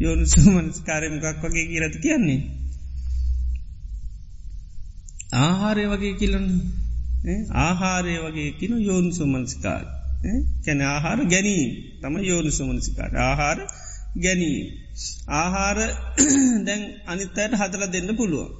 [0.00, 2.40] යෝනු සෝමනස්කාරය මොකක් වගේ කියරත කියන්නේ.
[5.38, 9.97] ආහාරය වගේ කියලන්නේ ආහාරය වගේ කියන යෝනු සෝමනස්කාරය.
[10.64, 11.70] කැන ආහාර ගැනීම.
[12.00, 13.58] තම යෝනු සුමනසිකාට ආහාර
[14.16, 14.66] ගැනීම.
[15.32, 15.78] ආහාර
[16.66, 18.50] දැන් අනිත්තයට හදල දෙන්න පුළුවන්.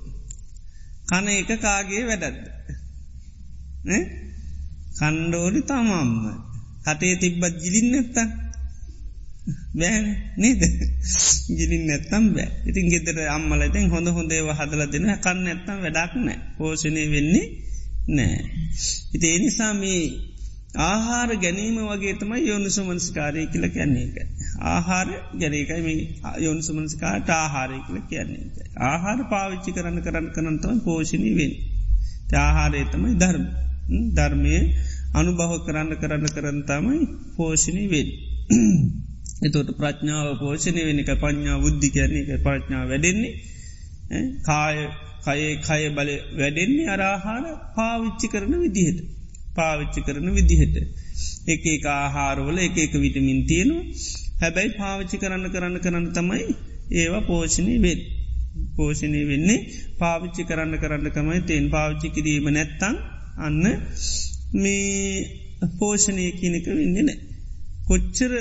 [1.08, 2.44] කන එක කාගේ වැඩත්ද.
[4.96, 6.12] කණ්ඩෝඩි තමම්ම
[6.84, 8.16] කටේ තිබ්බත් ගිලින් නැත්ත
[9.72, 10.06] බෑන.
[10.36, 10.62] නේද?
[11.50, 12.48] ගිලින් නැත්තම් බෑ.
[12.66, 16.38] ඉතින් ගෙතර අම්මලතෙන් හොඳ හොඳේව හදල දෙන කන්න ඇත්තම් වැඩක් නෑ.
[16.56, 17.46] පෝෂණය වෙන්නේ
[18.08, 18.38] නෑ.
[19.14, 20.02] ඉති එනිසා මේ
[20.74, 24.28] ආහාර ගැනීම වගේ තමයි යොනුසු මනස්කාරය කියල කියන්නේ එක.
[24.60, 25.98] ආහාර ගැනකයි මේ
[26.38, 28.68] යොනුසු මනස්කාට ආහාරය කියල කියන්නේ එක.
[28.82, 31.52] ආහාර පාවිච්චි කරන්න කරන්න කරන්නතම පෝෂණී වෙන්.
[32.36, 33.44] ආහාරය තමයි ධර්ම
[34.14, 34.54] ධර්මය
[35.14, 37.00] අනුභව කරන්න කරන්න කරන්න තමයි
[37.36, 38.08] පෝෂණී වෙන්.
[39.42, 43.32] එතොට ප්‍රඥාව පෝෂණය වෙන එක පඥා බුද්ධි කියන්නේ එක ප්‍රඥාව වැඩෙන්නේ
[44.42, 44.76] කාය
[45.24, 47.44] කයේ කය බල වැඩෙන්නේ අරාහාර
[47.74, 49.17] පාවිච්චි කරන විදිහට.
[49.58, 50.76] පාවිච්චි කරන විදිහට.
[51.46, 53.76] එක එක ආහාරවල එක එක විටමින් තියෙනු
[54.40, 56.44] හැබැයි පාවිච්චි කරන්න කරන්න කරන්න තමයි
[56.94, 58.00] ඒවා පෝෂණය වෙත්.
[58.76, 59.66] පෝෂණය වෙන්නේ
[59.98, 62.94] පාවිච්චි කරන්න කරන්න කමයි තෙන් පාවිච්චි කිරීම නැත්තං
[63.38, 63.64] අන්න
[64.54, 64.98] මේ
[65.78, 67.18] පෝෂණය කියනක වෙන්නේ නෑ.
[67.86, 68.32] කොච්චර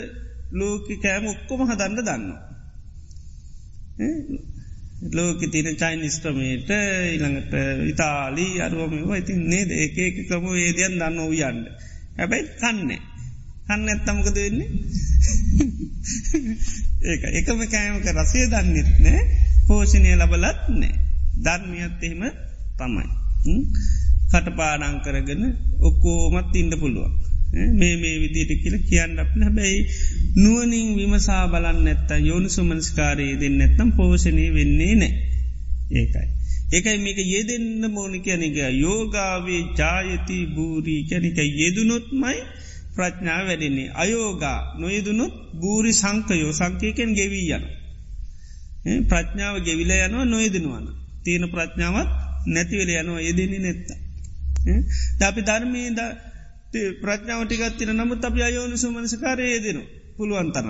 [0.52, 2.26] ලෝක කෑම ඔක්කොම හදන්න දන්න.
[5.08, 6.70] ලෝක තින චයිනිස් ක්‍රමේට
[7.10, 7.54] ඉළඟට
[7.86, 9.70] ඉතාලී අරුවම ඉතින් නේද?
[9.74, 11.68] ඒක එක ක්‍රම වේදයන් දන්න වූයන්ට
[12.18, 13.02] හැබැයි කන්නේ
[13.68, 14.70] කන්න ඇත්තමකද වෙන්නේ?
[17.10, 19.22] ඒක එකම කෑමක රසය දන්නෙත් නෑ
[19.68, 20.94] පෝෂණය ලබලත් නෑ
[21.40, 22.24] ධර්මියත් එහෙම
[22.78, 23.06] තමයි.
[24.32, 25.44] කටපාඩං කරගෙන
[25.82, 27.14] ඔක්කෝමත් ඉන්න පුළුවන්.
[27.54, 29.80] මේ මේ විදිට කියල කියන්න අප හැබැයි
[30.36, 35.14] නුවනින් විමසා බලන්න ඇත්ත යෝනු සුමනස්කාරයේ දෙන්න ඇත්නම් පෝෂණය වෙන්නේ නෑ
[35.92, 36.28] ඒකයි.
[36.74, 42.40] ඒකයි මේක යෙදෙන්න්න මෝනි කැනික යෝගාවේ ජායති භූරී කැනික යෙදුනොත්මයි
[42.96, 43.90] ප්‍රඥාව වැඩෙන්නේ.
[43.94, 47.66] අයෝගා නොයදුනොත් භූරි සංකයෝ සංකයකෙන් ගෙවී යන.
[49.08, 50.86] ප්‍රඥාව ගෙවිල යනවා නොයදෙනවන.
[51.24, 52.10] තියෙන ප්‍රඥාවත්
[52.46, 53.90] නැතිවල යනවා යෙදෙන්නේ නැත්ත.
[55.20, 55.42] දපි
[56.78, 59.82] ධර්මීද ප්‍රඥාවටිකත්තින නමුත් අප අයෝනු සුමනසකාරයේ දෙනු
[60.18, 60.68] පුළුවන් තන.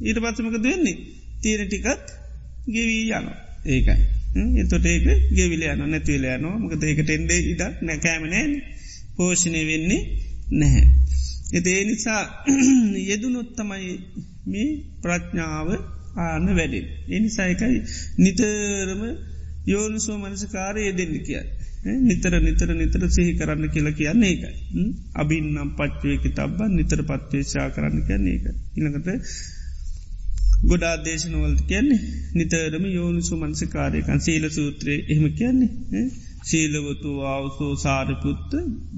[0.00, 0.96] ඊට පත්සමක දෙන්නේ
[1.42, 2.06] තීර ටිකත්
[2.66, 3.26] ගෙවී යන
[3.66, 4.00] ඒකයි.
[4.56, 8.52] එතොට ඒක ගෙවිල යන නැතිවල යනවා මකද ඒකට එන්ඩේ ඉඩක් නැකෑමනෑන
[9.16, 10.02] පෝෂණය වෙන්නේ
[10.52, 10.86] නැහැ.
[11.52, 12.22] එති ඒ නිසා
[13.08, 13.94] යෙදුනොත්තමයි
[14.46, 14.68] මේ
[15.02, 15.68] ප්‍රඥාව
[16.18, 16.86] ආන වැඩෙන්.
[17.08, 17.78] එනිසායකයි
[18.18, 19.02] නිතරම
[19.68, 21.44] යෝනිසෝ මනසකාරය දෙන්න කියයි.
[22.02, 24.86] නිතර නිතර නිතර සිහි කරන්න කියලා කියන්නේ ඒකයි.
[25.14, 28.46] අබින්නම් පච්චුවකි තබ්බන් නිතර පත්වේශා කරන්න කියන්නේ ඒක.
[28.76, 29.08] ඉළඟට
[30.62, 32.00] ගොඩා දේශනවලට කියන්නේ
[32.34, 36.04] නිතරම යෝනිසු මන්සකාරයකන් සීල සූත්‍රය එහෙම කියන්නේ
[36.42, 38.50] සීලවතු අවසෝ සාරිපුත්ත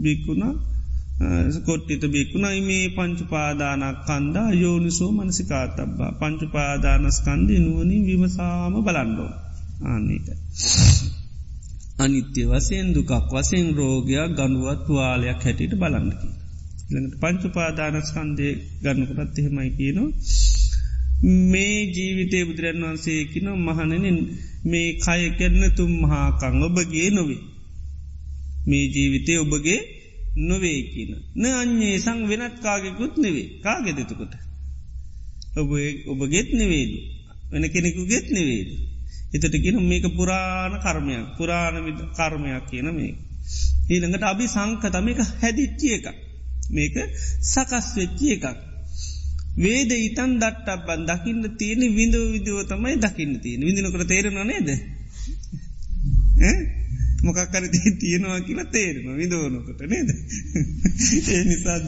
[0.02, 0.54] බික්කුණා
[1.66, 9.30] කොට්ටිත බික්ුණයි මේ පංචුපාදානක් කන්දා යෝනිසෝ මනසිකා තබ්බා පංචුපාදානස්කන්දය නුවනින් විමසාම බලන්ඩෝ
[9.82, 10.26] ආන්නේක.
[11.98, 16.28] අනිත්‍ය වසයෙන් දුකක් වසයෙන් රෝගයක් ගනුවත් තුවාලයක් හැටියට බලන්නකි.
[16.90, 18.48] ළඟට පංචුපාදානස්කන්දය
[18.82, 20.10] ගන්නකොටත් එහෙමයි කියනවා.
[21.50, 24.18] මේ ජීවිතය බුදුරන් වන්සේ කින මහනනින්
[24.64, 27.42] මේ කය කරන තුම් මහාකං ඔබගේ නොවේ.
[28.66, 29.80] මේ ජීවිතය ඔබගේ
[30.38, 31.12] නොවේ කියන.
[31.34, 34.34] න අන්නේ සං වෙනත් කාගෙකුත් නෙවේ කාගෙදෙතකොට.
[35.56, 35.70] ඔබ
[36.06, 36.98] ඔබගෙත් නෙවේදු.
[37.50, 38.68] වෙන කෙනෙකු ගෙත් නෙවේද.
[39.32, 41.76] එතට කියන මේක පුරාණ කර්මයක් පුරාණ
[42.12, 43.14] කර්මයක් කියන මේ.
[43.88, 46.06] ඊළඟට අභි සංකත මේක හැදිච්චිය එකක්.
[46.70, 46.94] මේක
[47.44, 48.46] සකස් වෙච්චිය එකක්.
[49.56, 54.68] වේද ඉතන් දට්ටක් බන් දකින්න තියෙන විඳව විදව තමයි දකින්න තියෙන විදිනකට තේරෙන නේද
[57.22, 57.64] මොකක්කර
[57.98, 60.10] තියෙනවා කියලා තේරෙන විදෝනකොට නේද?
[61.28, 61.78] ඒ නිසා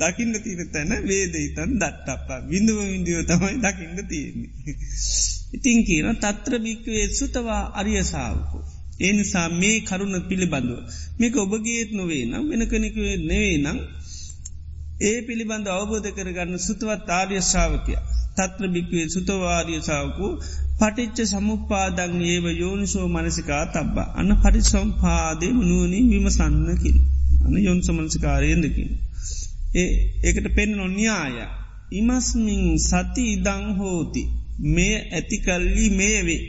[0.00, 4.74] දකින්න තියෙන තැන වේද ඉතන් දට්ටප්පා විඳව විදිව තමයි දකින්න තියෙන්නේ.
[5.54, 8.64] ඉතිං කියන තත්‍ර භික්වේ සුතවා අරියසාාවකෝ
[9.00, 10.80] ඒ නිසා මේ කරුණ පිළිබඳුව
[11.18, 13.78] මේක ඔබගේත් නොවේ නම් වෙන කෙනෙකුවේ නෙවේ නම්
[15.00, 17.94] ඒ පිළිබඳ අවබෝධ කරගන්න සුතුවත් ආර්ය ශාවකය
[18.36, 20.26] තත්‍ර භික්වේ සුතවාර්යසාාවකු
[20.78, 24.08] පටිච්ච සමුපාදං ඒව යෝනිසෝ මනසිකා තබ්බා.
[24.14, 26.98] අන්න පටි සම්පාදය මනුවනින් විමසන්නකින්
[27.44, 28.90] අන යොන් සමනසිකාරයෙන්දකින්.
[29.74, 29.90] ඒ
[30.24, 31.36] ඒකට පෙන් නොන්‍යාය
[31.92, 34.22] ඉමස්මින් සති ඉදං හෝති.
[34.66, 36.42] මේ ඇතිකල්ලි මේවේ.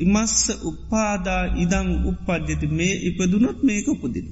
[0.00, 4.28] ඉමස්ස උපාදා ඉදං උපද්ජති මේ ඉපදුනොත් මේක උපදින.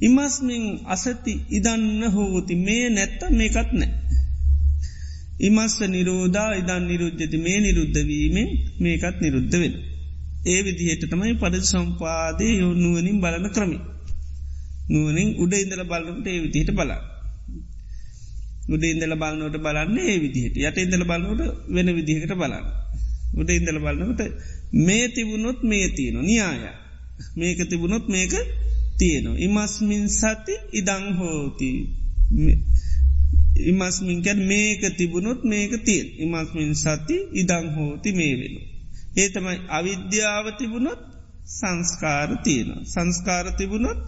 [0.00, 3.90] ඉමස්මින් අසති ඉදන්න හෝති මේ නැත්ත මේකත් නෑ.
[5.40, 8.48] ඉමස්ස නිරෝධා ඉදන් නිරුද්ධති මේ නිරුද්ධවීමෙන්
[8.80, 9.74] මේකත් නිරුද්ධ වෙන.
[10.46, 13.78] ඒ විදිහට තමයි පද සම්පාදය යොන්නුවනින් බලන ක්‍රමි.
[14.88, 17.00] නුවනින් උඩ ඉඳල බලනට ඒ විදිහට බලා.
[18.68, 22.66] උඩ ඉඳල බලන්නට බලන්න ඒ විදිහට යට ඉඳල බලන්නට වෙන විදිහකට බලන්න.
[23.34, 24.20] උඩ ඉඳල බලන්නකට
[24.80, 26.60] මේ තිබුණොත් මේ තියෙන නියාය.
[27.36, 28.34] මේක තිබුණොත් මේක
[29.00, 29.38] තියෙනවා.
[29.38, 31.70] ඉමස්මින් සති ඉදං හෝති.
[33.64, 38.54] ඉමස්මින්කැන් මේක තිබුණොත් මේක තියෙන් ඉමස්මින් සති ඉදං හෝති මේ වෙන.
[39.16, 41.00] ඒ තමයි අවිද්‍යාව තිබුණොත්
[41.50, 42.82] සංස්කාර තියෙනවා.
[42.86, 44.00] සංස්කාර තිබුණොත්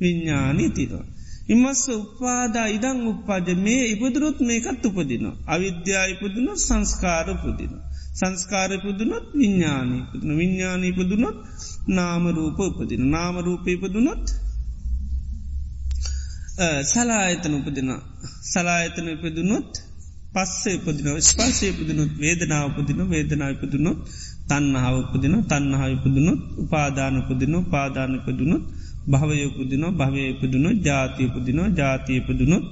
[0.00, 1.06] විඤ්ඥානී තිනවා.
[1.48, 5.36] ඉමස්ස උපාදා ඉදං උපාජ මේ ඉපදුරොත් මේකත් උපදිනවා.
[5.46, 7.74] අවිද්‍යා ඉපදුනොත් සංස්කාර පුදින.
[8.14, 11.36] සංස්කාර පුදුනොත් විඤ්ඥානී පුදන විඤ්ඥානී පුදුනොත්
[11.88, 13.02] නාමරූප උපදින.
[13.10, 14.24] නාමරූප ඉපදුනොත්
[16.84, 17.90] සලායතන උපදින
[18.44, 19.70] සලායතන ඉපදුනොත්
[20.34, 23.98] පස්සේ උපදින ස්පර්ශය පුදනුත් වේදනාව පුදින වේදනා ඉපදුනොත්
[24.48, 28.64] තන්නහාව උපදින තන්නහා ඉපදුනොත් උපාදාන පුදින පාදාන ඉපදුනොත්
[29.06, 32.64] භවයපුදින භවයපදුන ජාතියපුදින ජාතියපදුනොත්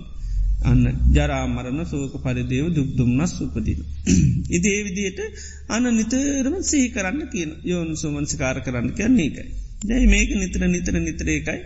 [0.65, 3.81] අන්න ජරාමරණ සෝක පරිදේව දුක්දුම්න්නස් උපදින.
[4.57, 5.21] ඉති ඒ විදියට
[5.69, 9.45] අන නිතරම සහි කරන්න කියන යෝන් සුමන්සිකාර කරන්න කියන්නේ එකයි.
[9.83, 11.61] දැයි මේක නිතර නිතර නිතරේකයි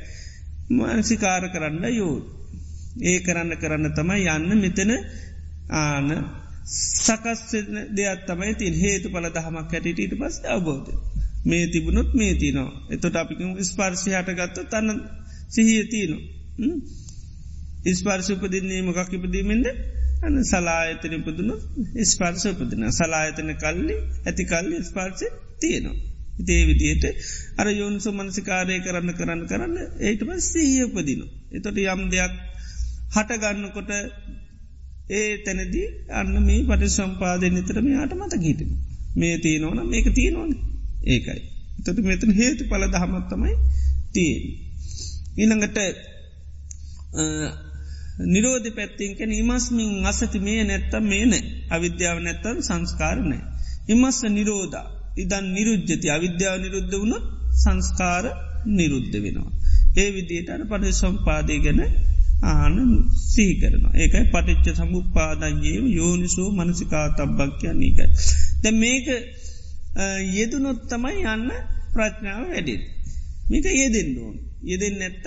[0.70, 2.16] මානසිකාර කරන්න යෝ.
[3.02, 4.92] ඒ කරන්න කරන්න තමයි යන්න මෙතන
[5.74, 6.08] ආන
[6.68, 7.40] සකස්
[7.92, 10.90] දෙයක් තමයි තින් හේතු පල දහමක් ඇටට ඊට පස් අවබෝධ.
[11.44, 12.70] මේ තිබුණොත් මේ තිනවා.
[12.90, 14.98] එතොට අපිකම ස්පාර්ශය හටගත්ත තන්න
[15.48, 16.22] සිහිය තියනවා.
[17.88, 19.66] ඉස්පාර්ශ උපදින්නේ මොකක් ඉපදීමෙන්ද
[20.20, 21.54] අන සලායතන පුදුණු
[22.04, 25.26] ස්පාර්ශ උපදින සලායතන කල්ලි ඇති කල්ලි ස්පාර්ශය
[25.58, 25.96] තියනවා.
[26.38, 27.04] ඉතේ විදියට
[27.56, 31.22] අර යෝන්සු මනසිකාරය කරන්න කරන්න කරන්න ඒට පස් සීය උපදින.
[31.52, 32.34] එතොට යම් දෙයක්
[33.14, 33.92] හටගන්නකොට
[35.10, 38.72] ඒ තැනදී අන්න මේ පටි සම්පාදය නිතරම යාට මත ගීටන.
[39.16, 40.50] මේ තියනවන මේක තියෙනවන
[41.06, 41.40] ඒකයි.
[41.84, 43.54] තොට මෙතන හේතු පල දහමත්තමයි
[44.12, 44.44] තියෙන්.
[45.36, 45.78] ඊළඟට
[48.26, 53.42] නිරෝධ පැත්තිංක නිමස්මින් අසති මේ නැත්තම් මේ නෑ අවිද්‍යාව නැත්තන් සංස්කාරනෑ.
[53.88, 57.14] ඉමස්ස නිරෝධා ඉදන් නිරුද්ධති අවිද්‍යාව නිරුද්ධ වුණ
[57.54, 58.24] සංස්කාර
[58.66, 59.52] නිරුද්ධ වෙනවා.
[59.96, 61.80] ඒ විදියට අන පට සම්පාදය ගැන
[62.44, 62.74] ආන
[63.26, 68.08] සිහි කරනවා ඒකයි පටිච්ච සමුපාදන්යේම යෝනිසෝ මනසිකා තබ්බක් කියන්නේකයි.
[68.62, 69.06] ද මේක
[70.34, 71.50] යෙදුනොත් තමයි යන්න
[71.92, 72.82] ප්‍රඥාව වැඩෙන්.
[73.50, 75.26] මේක යෙදෙන් ඕන් යෙදෙන් නැත්ත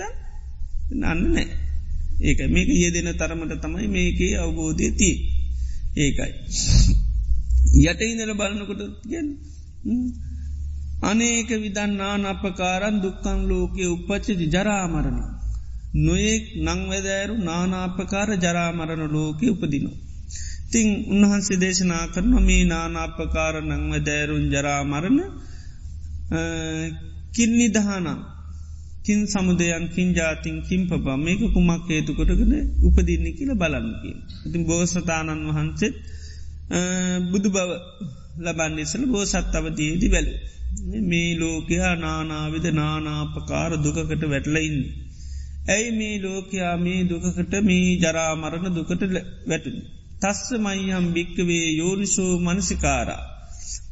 [0.90, 1.71] නන්න නෑ.
[2.20, 5.16] ඒක මේක යෙදෙන තරමට තමයි මේකේ අවබෝධය තිී.
[5.96, 6.32] ඒකයි.
[7.82, 9.28] යට ඉඳල බලනකොට ගැන්
[11.02, 15.20] අනේක විදන්නාන අපකාරන් දුක්කන් ලෝකයේ උපච්චති ජරාමරණ.
[15.94, 19.98] නොයෙක් නංවදෑරු නානාපකාර ජරාමරණ ලෝකෙ උපදිනවා.
[20.70, 25.18] තිං උන්වහන්සේ දේශනා කරන මේ නානාපකාර නංවදෑරුන් ජරාමරණ
[27.34, 28.20] කින්නි දහනම්
[29.04, 34.18] කින් සමුදයන් කින් ජාතින් කින් පබා මේක කුමක් හේතු කොටගෙන උපදින්න කියල බලන්නකින්.
[34.46, 35.94] ඉතින් බෝසතාණන් වහන්සේත්
[37.24, 37.70] බුදු බව
[38.38, 40.28] ලබන්නිසල බෝ සත් අවදයේදි වැල.
[41.04, 44.78] මේ ලෝකයා නානාවිද නානාපකාර දුකකට වැටලඉන්න.
[45.68, 49.02] ඇයි මේ ලෝකයා මේ දුකකට මේ ජරාමරණ දුකට
[49.48, 49.78] වැටුණ.
[50.20, 53.31] තස්ස මයියම් භික්කවේ යෝනිසෝ මනසිකාරා.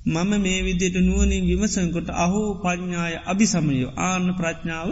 [0.06, 4.90] මම මේ විදියට නුවනින් විමසංකොට අහෝ පඥ්ඥාය අභිසමයෝ ආන්න ප්‍රඥාව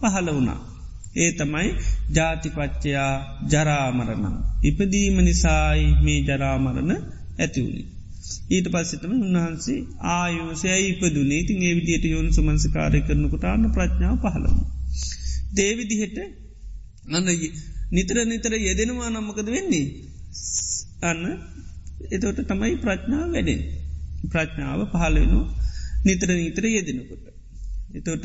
[0.00, 0.60] පහල වුණා.
[1.16, 1.68] ඒ තමයි
[2.14, 3.12] ජාතිපච්චයා
[3.48, 4.36] ජරාමරණ.
[4.64, 6.92] ඉපදීම නිසායි මේ ජරාමරණ
[7.38, 7.86] ඇතිවුණේ.
[8.50, 9.80] ඊට පස්සතම උන්වහන්සේ
[10.10, 14.56] ආයෝසය ඉපදුනේ තින් ඒ විදියට යොන් සුමන්සකාරය කරනකොට අන්න ප්‍රඥාව පහලම.
[15.54, 16.18] දේවිදිහට
[17.08, 17.28] අන්න
[17.90, 19.86] නිතර නිතර යෙදෙනවා නම්මකද වෙන්නේ.
[21.02, 21.22] අන්න
[22.10, 23.62] එතොට තමයි ප්‍රඥාව වැඩෙන්.
[24.24, 25.40] ප්‍රඥාව පහලවෙනු
[26.04, 27.24] නිතර නිතර යෙදෙනකොට.
[27.90, 28.24] එතොට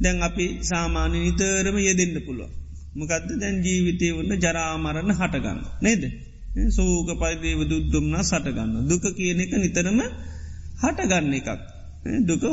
[0.00, 2.50] දැන් අපි සාමාන්‍ය නිතරම යෙදෙන්න්න පුළුව.
[2.94, 5.60] මොකක්ද දැන් ජීවිතය වන්න ජරාමරණ හටගන්න.
[5.80, 6.02] නේද.
[6.70, 8.74] සෝක පරිදේව දුද්දුම්න සටගන්න.
[8.88, 10.00] දුක කියන එක නිතරම
[10.80, 11.48] හටගන්න එකක්.
[12.22, 12.44] දුක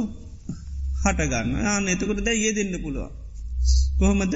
[1.03, 3.11] හටගන්න ආන එතකොට දැ ඒ දෙන්න පුළුවන්.
[3.99, 4.33] කොහොමද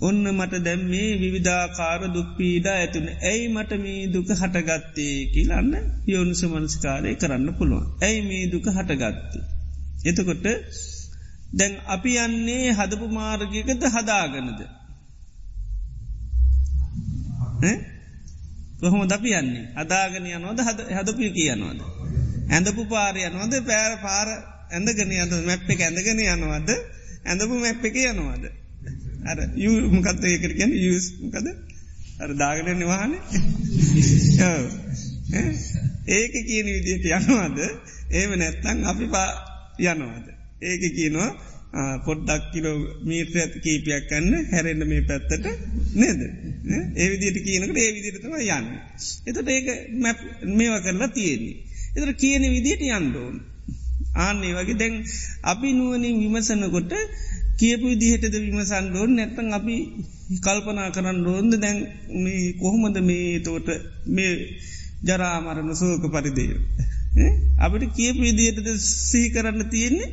[0.00, 5.70] ඔන්න මට දැම් මේ විවිධාකාර දුක්පීඩා ඇතුන ඇයි මට මේ දුක හටගත්තේ කියලන්න
[6.06, 7.86] යෝනිස මනස්කාරය කරන්න පුළුවන්.
[8.02, 9.44] ඇයි මේ දුක හටගත්තේ.
[10.04, 10.44] එතකොට
[11.52, 14.60] දැන් අපි යන්නේ හදපු මාර්ගයකද හදාගනද.
[18.80, 20.60] කොහොම දපි යන්නේ අදාගන යනවද
[20.90, 21.80] හදපු කියනවද.
[22.50, 24.28] ඇඳපු පාරය යනවද පෑර පාර
[24.70, 26.70] ඇඳගෙන යද මැප් එක ඇඳගෙන යනවද
[27.24, 28.44] ඇඳපු මැප් එක යනවාද.
[29.24, 31.46] අර යමකත් ඒකට ගැන යස් මකද
[32.18, 33.12] අර දාගන නිවාහන
[36.10, 37.58] ඒක කියන විදියට යනවාද
[38.12, 39.30] ඒම නැත්තං අපි පා
[39.80, 40.26] යනවාද.
[40.62, 41.30] ඒක කියනවා
[42.04, 45.44] පොඩ්ඩක් කිලෝ මීට්‍ර ඇත කීපයක් කන්න හැරෙන්ඩ මේ පැත්තට
[45.94, 46.20] නේද
[46.96, 48.66] ඒවිදිට කියනකට ඒ විදිරතම යන්න.
[49.26, 49.68] එතට ඒක
[50.52, 51.56] මේව කරලා තියෙන්නේ.
[51.94, 53.36] එතර කියන විදියට යන්ඩෝන්.
[54.16, 54.96] ආන්නේ වගේ දැන්
[55.44, 56.92] අපි නුවනින් විමසනකොට
[57.60, 59.76] කියපු දිහටද විමසන් ඩෝන් නැත්තන් අපි
[60.38, 61.78] කල්පනා කරන්න ඩෝන්ද දැන්
[62.16, 63.68] මේ කොහොමද මේ තෝට
[64.08, 64.32] මේ
[65.04, 66.46] ජරාමරණ සෝක පරිදය.
[67.58, 68.68] අපිට කියපු විදිහටද
[69.02, 70.10] සහි කරන්න තියෙන්නේ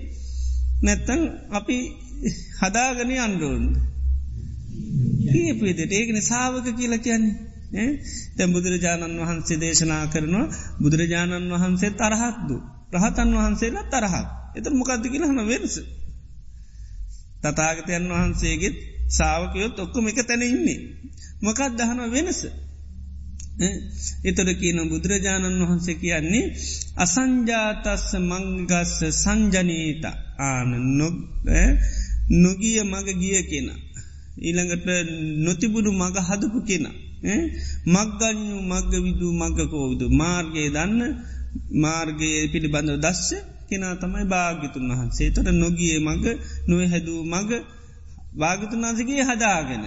[0.84, 1.22] නැත්තං
[1.52, 1.78] අපි
[2.60, 3.64] හදාගන අන්ඩෝන්.
[5.28, 7.89] කියපුදට ඒකන සාාවක කියලා කියන්නේ.
[8.38, 10.48] තැ බුදුරජාණන් වහන්සේ දේශනා කරනවා
[10.82, 12.56] බුදුරජාණන් වහන්සේ තරහත්දු.
[12.93, 14.28] රහතන් වහන්සේලා තරහත්.
[14.56, 15.76] එත මොකක්ද කියලා හන වෙනස.
[17.44, 18.76] තතාගතයන් වහන්සේගෙත්
[19.10, 20.80] සාාවකයොත් ඔක්කොම එක තැන ඉන්නේ.
[21.42, 22.42] මොකක් දහන වෙනස.
[24.24, 26.54] එතොට කියන බුදුරජාණන් වහන්සේ කියන්නේ
[26.98, 30.04] අසංජාතස්ස මංගස්ස සංජනීත
[30.42, 30.70] ආන
[32.36, 33.70] නොගිය මග ගිය කියෙන.
[34.40, 34.88] ඊළඟට
[35.40, 36.88] නොතිබුඩු මග හදපු කියෙන.
[37.88, 41.02] මක්ගඥු මග්ග විදූ මග්ගකෝවිදු මාර්ගයේ දන්න
[41.76, 43.30] මාර්ගයේ පිළිබඳව දස්ස
[43.70, 45.30] කෙනා තමයි භාගිතුන් වහන්සේ.
[45.30, 46.26] තොට නොගිය මග
[46.68, 47.51] නොව හැදූ මග
[48.36, 49.86] භාගතුන් වහන්සගේ හදාගෙන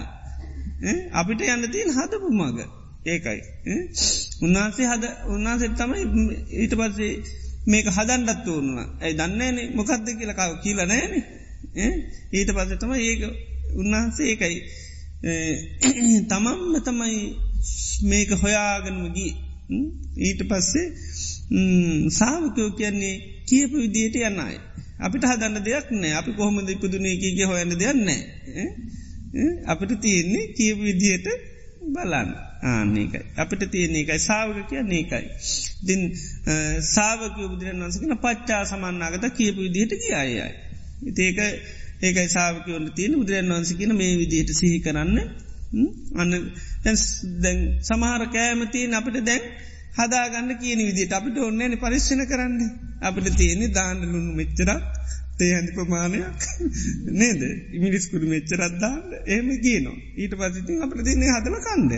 [1.13, 2.57] අපිට යන්න තියෙන් හදපු මග
[3.05, 3.41] ඒකයි
[4.41, 6.01] උන්වහන්සේ හද උන්වහන්සේ තමයි
[6.55, 7.13] ඊට පස්සේ
[7.65, 11.13] මේක හදන්ඩත් ඕන්නවා ඇයි දන්නේනේ මොකක්ද කියලකාව කියල නෑන
[12.33, 13.21] ඊට පස්ස තම ඒක
[13.75, 14.57] උන්වහන්සේ ඒකයි
[16.27, 17.17] තමම්ම තමයි
[18.03, 19.33] මේක හොයාගනම ගී
[20.21, 20.87] ඊට පස්සේ
[22.11, 24.57] සාාවකයෝ කියන්නේ කියපු විදියට යන්නයි.
[24.99, 28.21] අපිට හදන්න දෙයක් නෑ අපි කොහොමද ඉපදුනේ කියගේ හොයන්න දෙයන්නෑ.
[29.65, 31.27] අපිට තියෙන්නේ කියපු විදියට
[31.87, 32.29] බලන්න
[32.63, 33.19] ආනකයි.
[33.37, 35.25] අපිට තියෙන එකයි සාාවක කිය නේකයි.
[35.83, 36.01] දින්
[36.85, 40.49] සාාවක බුදුරන් වන්සකන පච්චා සමන්නාගත කියපු විදිහට කිය අයයි.
[41.03, 41.39] ඉතිඒක
[42.01, 45.17] ඒකයි සාාවකවන්න තියෙන බුදුරන් වන්සකන මේ විදියට සිහි කරන්න
[46.15, 46.31] අන්න
[47.39, 49.43] දැන් සමහර කෑමතින් අපිට දැන්
[49.97, 52.59] හදාගන්න කියන විදිට අපිට ඔන්නන පරිශ්ෂණ කරන්න.
[53.01, 54.83] අපිට තියෙනෙ දාන්න ලුණු මෙච්චරක්
[55.37, 56.41] තේහැඳි ප්‍රමාණයක්
[57.13, 57.41] නේද?
[57.73, 59.97] ඉමිරිස්කුරු මෙච්චරත්දාන්න ඒම කියනවා.
[60.17, 61.93] ඊට පසිතින් අපට තින්නේ හදල කන්ද.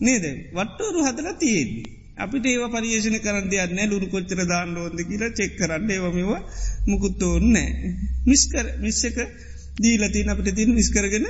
[0.00, 0.24] නේද?
[0.52, 1.96] වට්ටෝරු හදල තියෙන්නේ.
[2.18, 5.90] අපිට ඒව පරිේෂණ කරන්න යන්න ලුරු කොච්චර දාන්න ඕොද කියලා චෙක් කරන්න.
[5.90, 6.32] ඒවමව
[6.86, 7.92] මුකුත්තෝන්නෑ
[8.26, 9.18] මිස්කර මිස්සක
[9.78, 11.26] දීලතින් අපිට තින් විස්කරගෙන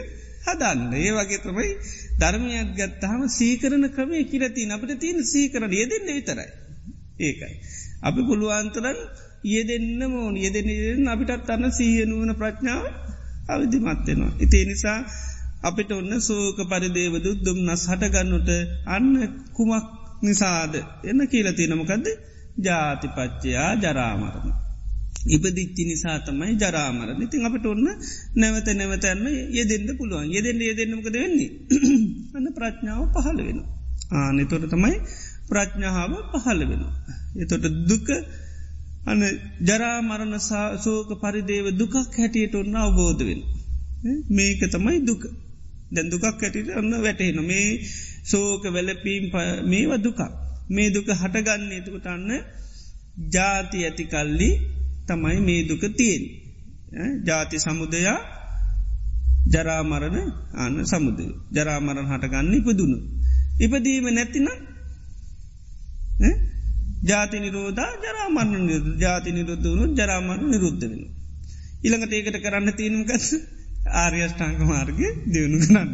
[0.46, 0.92] හදන්න.
[0.96, 1.70] ඒ වගේ තමයි
[2.18, 6.50] ධර්මයක් ගත්තහම සීකරන ක්‍රමේ කිරතින් අපට තියෙන සීකරන යෙදෙන්න විතරයි.
[7.20, 7.54] ඒකයි.
[8.00, 8.98] අපි පුළුවන්තරන්
[9.46, 12.84] යෙදෙන්න්න මෝන යෙදෙන අපිටත් අන්න සීයනුවන ප්‍රඥාව
[13.48, 14.32] අවිධිමත්වෙනවා.
[14.38, 15.00] ඉතිේ නිසා
[15.62, 18.50] අපිට ඔන්න සෝක පරිදේවදු දුම් නස් හටගන්නුට
[18.86, 19.08] අන්න
[19.52, 19.86] කුමක්
[20.22, 22.06] නිසාද එන්න කියලතිනමකද
[22.58, 24.67] ජාතිපච්චයා ජරාමරණ.
[25.28, 27.86] ඉපදිච්චි නිසා තමයි ජරාමරණ ඉතින් අපට ඔන්න
[28.34, 31.50] නැවත නැවතැන්න යෙදෙන්ට පුළුවන් යෙදෙන්ට යෙදෙන්නමකද වෙන්නේ
[32.36, 33.58] අන්න ප්‍රඥාව පහළ වෙන.
[34.12, 34.96] ආනෙතොට තමයි
[35.48, 36.82] ප්‍රඥාව පහළ වෙන.
[37.36, 38.08] එතොට දුක
[39.04, 39.22] අන්න
[39.62, 40.34] ජරාමරණ
[40.78, 43.40] සෝක පරිදේව දුකක් හැටියට ඔන්න අවබෝධ වෙන.
[44.30, 45.22] මේක තමයි දුක.
[45.90, 47.68] දැන් දුකක් ඇටිට ඔන්න වැටහෙන මේ
[48.24, 49.24] සෝක වැලපීම්
[49.66, 50.20] මේව දුකක්.
[50.68, 52.30] මේ දුක හටගන්න එතකොට අන්න
[53.28, 54.50] ජාති ඇතිකල්ලි
[55.08, 56.22] තමයි මේ දුක තියෙන්.
[57.24, 58.18] ජාති සමුදයා
[59.46, 60.16] ජරාමරණ
[60.54, 61.18] අන්න සමුද
[61.52, 62.98] ජරාමරණ හටගන්න ඉපදුණු.
[63.60, 64.48] ඉපදීම නැතින
[67.02, 68.66] ජාති නිරෝධා ජරාමරණ
[68.98, 71.02] ජාති නිරුද්ධ වුණු ජරාමරණ නිරුද්ධ වෙන.
[71.84, 73.12] ඉළඟට ඒකට කරන්න තියනුකත්
[73.96, 74.98] ආර්යෂ්ඨාංක මාර්ග
[75.32, 75.88] දියුණු කරන්න.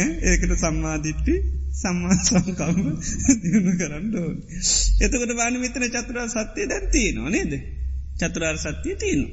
[0.28, 1.34] ඒකට සම්මාධිට්ටි
[1.72, 2.78] සම්මා සංකම්ම
[3.40, 4.36] දියුණු කරන්න ඕන.
[5.00, 7.52] එතකොට බාන විතන චතුරා සත්‍යය දැන්තිී නොනේද.
[8.18, 9.26] චතුරාර් සත්‍යය තියනු.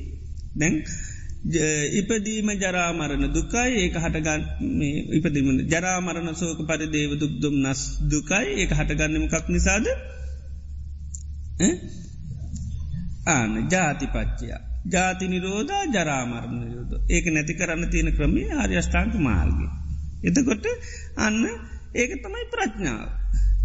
[0.56, 0.76] දැන්
[1.94, 4.82] ඉපදීම ජරාමරණ දුකයි ඒක හටගන්න
[5.14, 9.86] ඉපදීම ජරාමරණ සෝක පරිදේව දුක්දුම් නස් දුකයි ඒක හටගන්නමකක් නිසාද
[13.28, 19.60] ආන ජාතිපච්චයා ජාති නිරෝධා ජරාමරණ නිරෝධ ඒක නැති කරන්න තියෙන ක්‍රමේ ආර්යෂ්ඨාන්ක මාර්ග.
[20.24, 20.66] එතකොට
[21.18, 21.38] අන්න
[21.92, 23.08] ඒක තමයි ප්‍රඥාව.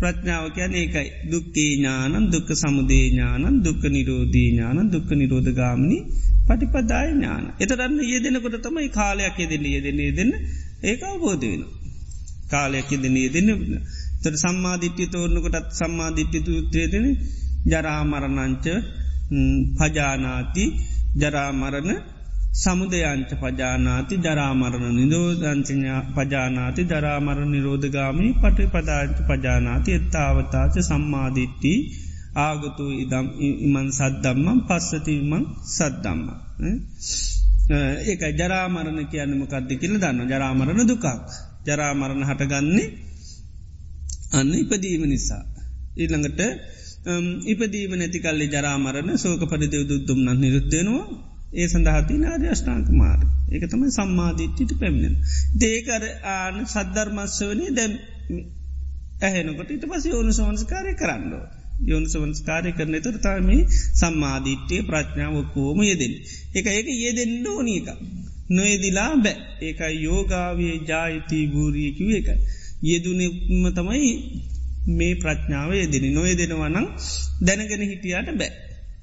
[0.00, 5.98] ප්‍රඥාව කියන ඒකයි දුක්කේ ඥානන් දුක්ක සමුදේ ඥානන් දුක්ක නිරෝධී ඥානන් දුක්ක නිරෝධගාමනි
[6.46, 7.44] පටිපදාය ඥාන.
[7.58, 10.32] එතරන්න යෙදෙනකොට තමයි කාලයක් යෙදෙන යෙදෙන්නේ දෙන්න
[10.82, 11.62] ඒක අවබෝධ වෙන.
[12.50, 13.48] කාලයක් යෙදෙන යෙදෙන
[14.22, 17.06] තර සම්මාධිට්්‍ය තෝරනකොටත් සම්මාධිට්්‍ය තුත්‍රයදෙන
[17.66, 18.66] ජරාමරණංච
[19.78, 20.64] පජානාති
[21.16, 21.90] ජරාමරණ
[22.54, 31.72] සමුදයංච පජානාති ජරාමරණ නිරෝධංචඥා පජානාති ජරාමරණ නිරෝධගාමී පටි පදාංච පජානාති එත්තාවතාච සම්මාධිට්ටි
[32.38, 33.26] ආගතු ඉදම්
[33.60, 36.20] ඉමන් සද්දම්මම් පස්සතිමං සද්දම්ම.
[38.04, 41.06] ඒක ජරාමරණ කියන්නම කද්දි කියල දන්න ජරාමරණ දුකක්.
[41.66, 42.86] ජරාමරණ හටගන්නේ
[44.32, 45.42] අන්න ඉපදීම නිසා.
[45.96, 46.40] ඊළඟට
[47.46, 54.72] ඉපදීම නැතිකල්ලි ජරාමරණ සෝක පරිදව දුද්දුම්න්න නිරුද්ධෙනවා ඒ සඳහති නාර්ය අෂ්ටාංක මාර ඒක තමයි සම්මාධීට්ටිට
[54.80, 55.14] පැමිණෙන.
[55.56, 56.02] දේකර
[56.32, 57.92] ආන සද්ධර්මස්වනී දැම්
[59.22, 61.44] ඇහෙනකොට ඉට පස ඕනු සවන්ස්කාරය කරන්නෝ.
[61.82, 63.48] යොන් සවන්ස්කාරය කරන තුර තාම
[63.94, 66.14] සම්මාධීට්්‍යය ප්‍රඥාව කෝම යෙදෙන.
[66.54, 67.88] එක ඒක යෙදෙන්න්න ඕනීක.
[68.50, 72.36] නොයදිලා බෑ ඒකයි යෝගාවේ ජායිතී භූරියකිව එකයි.
[72.82, 74.10] යෙදුනම තමයි
[74.88, 76.86] මේ ප්‍රඥාව යෙදෙන නොය දෙනවනං
[77.42, 78.52] දැනගෙන හිටියට බෑ.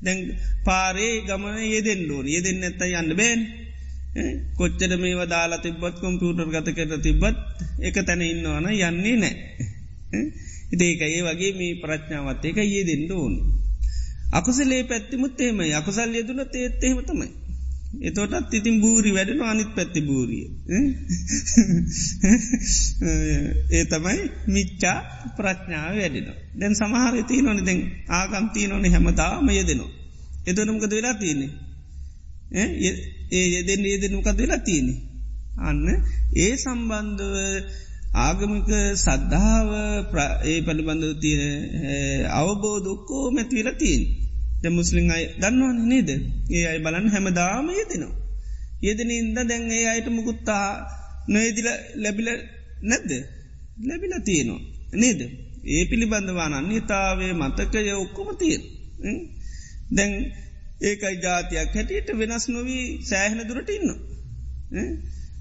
[0.01, 0.19] දැන්
[0.65, 3.41] පාරේ ගමන යෙදෙන් ඩෝන යෙදෙන් ඇත්ත යන්න බෑන්
[4.57, 7.37] කොච්චර මේ වදාලා තිබත් කොම්පියුටර් ගත කර තිබත්
[7.81, 9.33] එක තැන ඉන්නවන යන්නේ නෑ.
[10.73, 13.33] ඉදේක ඒ වගේ මේ ප්‍රඥාවත් එක ඒ දෙන්න ඕන.
[14.31, 17.29] අකුසලේ පැත්තිමුත් එහෙම අකුසල් යෙදුන තේත් එහෙම තමයි.
[17.99, 20.47] එතොටත් ඉතින් බූරි වැඩෙන අනිත් පැත්ති බූරිය.
[23.71, 25.03] ඒ තමයි මිච්චා
[25.37, 26.33] ප්‍රඥාව වැඩෙන.
[26.55, 29.89] දැන් සමහර ති නොන දැන් ආගම්තිී නොන හැමතාම යෙදෙනවා.
[30.47, 31.49] එතනමකද වෙලා තියන්නේ.
[33.31, 34.93] ඒ යෙදෙන් ඒදෙනුකද වෙලා තියනෙ.
[35.59, 36.03] අන්න
[36.35, 37.63] ඒ සම්බන්ධව
[38.17, 39.69] ආගමික සද්ධාව
[40.45, 44.30] ඒ පලිබඳව තියෙන අවබෝධොක්කෝ මැතිවල තිීන්
[44.61, 46.09] ද මුස්ලිං අයි දන්නවන නේද?
[46.49, 48.17] ඒ අයි බලන්න හැමදාම යෙදෙනවා.
[48.81, 50.65] යෙදෙන ඉන්ද දැන් ඒ අයට මුකුත්තා
[51.27, 52.27] නොයදිල ලැබිල
[52.81, 53.11] නැද්ද?
[53.79, 54.61] ලැබිල තියෙනවා.
[54.93, 55.21] නේද?
[55.65, 58.63] ඒ පිළිබඳවාන අන්‍යතාවේ මතකය ඔක්කොම තියෙන
[59.91, 60.11] දැන්
[60.81, 63.89] ඒකයි ජාතියක් හැටියට වෙනස් නොවී සෑහන දුරට ඉන්න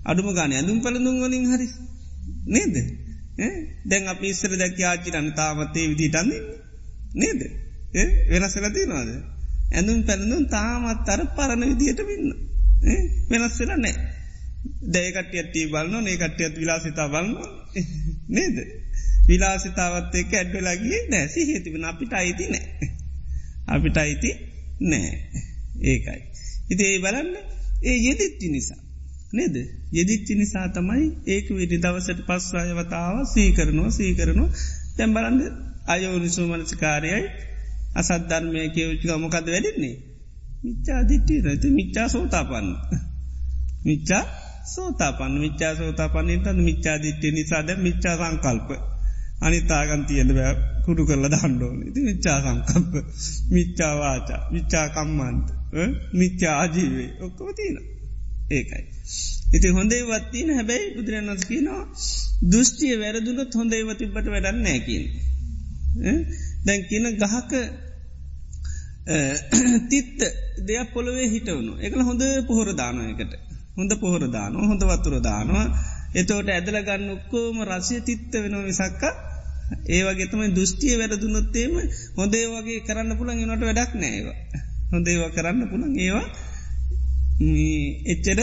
[0.04, 1.68] අඩුම ගාන ඇඳුම් පළඳුම් වලින් හරි.
[2.46, 2.76] නේද?
[3.86, 6.40] දැන් අප ඉස්සර දැක ආචිරන්න තාමත්තේ විදිටන්නේ
[7.14, 7.40] නේද?
[7.92, 9.10] වෙනස්සල තියනවාද?
[9.72, 12.26] ඇඳුම් පැළඳුම් තාමත් අර පරණ විදියට වෙන්න
[13.30, 13.94] වෙනස්සල නෑ
[14.88, 17.34] දැයකටියත්ටී බලන්න ඒ කට්ටියත් විලාසිතා බලන්න
[18.28, 18.56] නේද?
[19.28, 22.90] විලාසිතාවත් එක්ක ඇඩ්ඩලගේ නෑ සිහේතිබෙන අපිට අයිති නෑ
[23.68, 24.30] අපිට අයිති
[24.82, 25.10] නෑ
[25.84, 26.20] ඒකයි.
[26.70, 27.34] ඉති ඒ බලන්න
[27.82, 28.80] ඒ යෙදිච්චි නිසා.
[29.32, 29.56] නේද?
[29.92, 34.50] යෙදිච්චි නිසා තමයි ඒක විඩි දවසට පස්සායවතාව සීකරනවා සීකරනවා.
[34.96, 35.40] තැම් බලන්ද
[35.86, 37.22] අයෝනිසු මනසිකාරයයි
[37.94, 39.96] අසද්ධර්මය කියවච්චි මොකද වැඩින්නේ.
[40.64, 42.68] මිච්චා දිට්ටි රති මිච්චා සෝතාපන්න.
[43.84, 44.22] මිච්චා
[44.66, 45.34] සෝතාපන්න.
[45.38, 47.68] මිච්චා සෝතාපන්නට මිච්චා දිට්ටි නිසාද?
[47.78, 48.70] මිච්චා සංකල්ප.
[49.40, 50.54] අනිතාගන් තියෙන බෑ.
[50.84, 52.92] කුඩු කරල දණ්ඩෝන ඉති මිච්චා සංකල්ප.
[53.50, 54.42] මිච්චා වාචා.
[54.50, 55.46] මිච්චා කම්මන්ත.
[56.12, 57.76] මිච්චා ආජීවේ ඔක්කොම තියෙන
[58.50, 58.84] ඒකයි.
[59.52, 61.82] ඉති හොඳේ වත්තින හැබැයි බුදුරන් වස්කිනවා
[62.50, 65.04] දෘෂ්ටිය වැරදුනත් හොඳේ වතිබට වැඩන්න නෑකින්.
[66.64, 67.52] දැන් කියන ගහක
[69.90, 70.20] තිත්ත
[70.62, 73.32] දෙයක් පොළොවේ හිටවුණු එකල හොඳ පොහොර දානයකට
[73.76, 75.66] හොඳ පොහොර දාන හොඳ වතුර දානවා.
[76.14, 79.02] එතෝට ඇදල ගන්න ඔක්කෝම රසය තිත්ත වෙනවා විසක්ක
[79.88, 81.74] ඒවගේතම දෘෂ්ටිය වැරදුනොත්තේම
[82.16, 84.38] හොඳේ වගේ කරන්න පුළන් නට වැඩක් නෑවා
[84.92, 86.26] හොඳේවා කරන්න පුළන් ඒවා.
[88.06, 88.40] එච්චර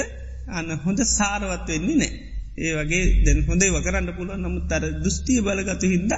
[0.50, 2.12] අන්න හොඳ සාරවත් වෙන්නේ නෑ.
[2.58, 4.42] ඒ වගේ දැන් හොඳේ වකරන්න පුළුවන්.
[4.42, 6.14] නමුත් අර දෘෂ්ටිය බලගතු හින්ද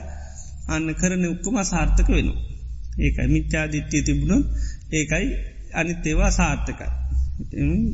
[0.70, 2.42] අන්න කරන උක්කම සාර්ථක වෙනවා.
[2.98, 4.46] ඒකයි මිච්චාදිත්‍යය තිබුණොත්
[4.92, 5.28] ඒකයි
[5.74, 6.90] අනිත් ඒවා සාර්ථකයි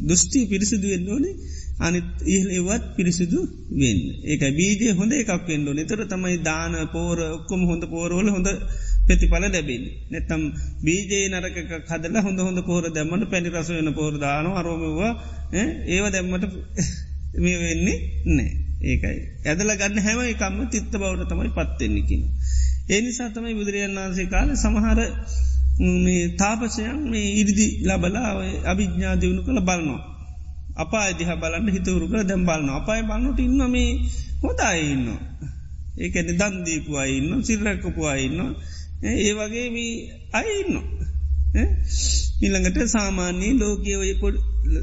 [0.04, 1.36] දෘෂ්ටි පිරිසිදු වෙන්න ඕනේ.
[1.78, 3.40] අනිත් ඉහලේවත් පිරිසිදු
[3.74, 8.48] වෙන් ඒක බීජය හොඳ එකක් වෙන්ඩෝ නිතර තමයි දාන පෝර ඔක්කොම හොඳ පෝරෝල හොඳ
[9.06, 10.42] ප්‍රතිඵල ලැබෙන් නැතම්
[10.82, 15.12] බීජේ නරක කදල හොඳ හොඳ පෝර දැම්මට පැණි රස වෙන පෝරදාන අරෝමවා
[15.90, 16.46] ඒව දැම්මට
[17.38, 17.98] මේ වෙන්නේ
[18.28, 22.24] නෑ ඒකයි ඇදල ගන්න හැම එකම්ම තිත්ත බවට තමයි පත්වෙන්නකින.
[22.90, 25.00] ඒ නිසා තමයි බුදුරජන් වන්සේ කාල සමහර
[26.38, 28.32] තාපසයන් මේ ඉරිදි ලබලා
[28.66, 30.04] අභිඥා දියුණු කළ බලනවා.
[30.76, 33.92] අපා දිහ බලන්න හිතවරු කළ දැම් බලන්න අපායි බලන්නට ඉන්න මේ
[34.44, 35.08] හොදායින්න.
[35.98, 38.40] ඒකැන දන්දීපු අයින්න සිල්රැකපු අයින්න
[39.04, 39.94] ඒ වගේ මේ
[40.34, 40.74] අයින්න.
[42.42, 44.36] ඉළඟට සාමාන්‍යී ලෝකයේ ඔය පොඩ්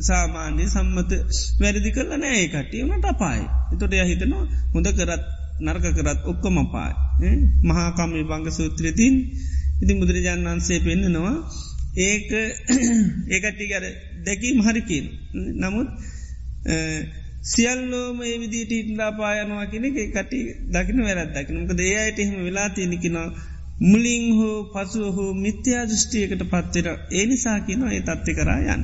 [0.02, 1.12] සාමාන්‍ය සම්මත
[1.60, 3.46] වැරදි කරල නෑ කටිය වනට අපායි.
[3.72, 4.44] එතොට යහිතනවා
[4.74, 5.24] හොඳ කරත්
[5.60, 6.94] නර්ක කරත් ඔක්කොම පායි.
[7.64, 9.14] මහාකම්මි බංග සූත්‍රයතින්
[9.82, 11.36] ඉති බුදුරජාණන් වන්සේ පෙන්න්නනවා
[12.00, 12.30] ඒක
[13.34, 13.84] ඒකටිකර
[14.24, 15.06] දැකීම් හරිකින්
[15.56, 15.88] නමුත්
[17.44, 23.28] සියල්ලෝම ඒ විදිට ඉටලා පායනවා කෙනෙ කටි දකින වැරත් දකින මොක දේයට එහෙම වෙලා තියෙනෙකිනවා
[23.82, 28.82] මුලින් හෝ පසුව හෝ මිත්‍යා දෘෂ්ටියකට පත්තෙර ඒ නිසා කියන ඒ තත්ති කරායන්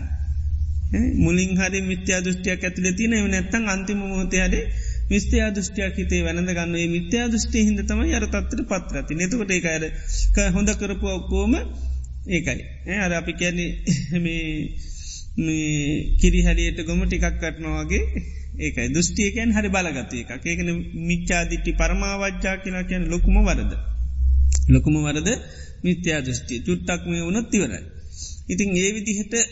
[1.19, 4.65] මුලින් හරි මිත්‍යා දෘෂ්ටියක් ඇතුල තින නැත්තන් අන්තිම මෝතයාඩේ
[5.11, 9.85] මිස්ත්‍යා දෘෂ්ටියක් හිතේ වැනඳ ගන්නේ මිත්‍යා දෘෂ්ටි හිද තමයි අර තත්තර පත්‍රති නතුකට ඒ අර
[10.49, 11.55] හොඳ කරපු ඔක්කෝම
[12.29, 12.63] ඒකයි.
[12.99, 13.71] අර අපි කැන්නේ
[16.21, 18.03] කිරිහරියට ගොම ටිකක් කටනවාගේ
[18.59, 18.89] ඒකයි.
[18.91, 20.69] දෘෂ්ටියකයන් හරි බලගත එක ඒකන
[21.05, 23.73] මිච්චාදිට්ටි පරමාවජ්ජා කියලා කියන ලොකුම වරද.
[24.69, 25.29] ලොකුම වරද
[25.85, 27.83] මිත්‍යා දෘෂ්ටිය චුට්ටක් මේ වුණොත් තිවරයි
[28.49, 29.35] ඉතින් ඒ විදිහට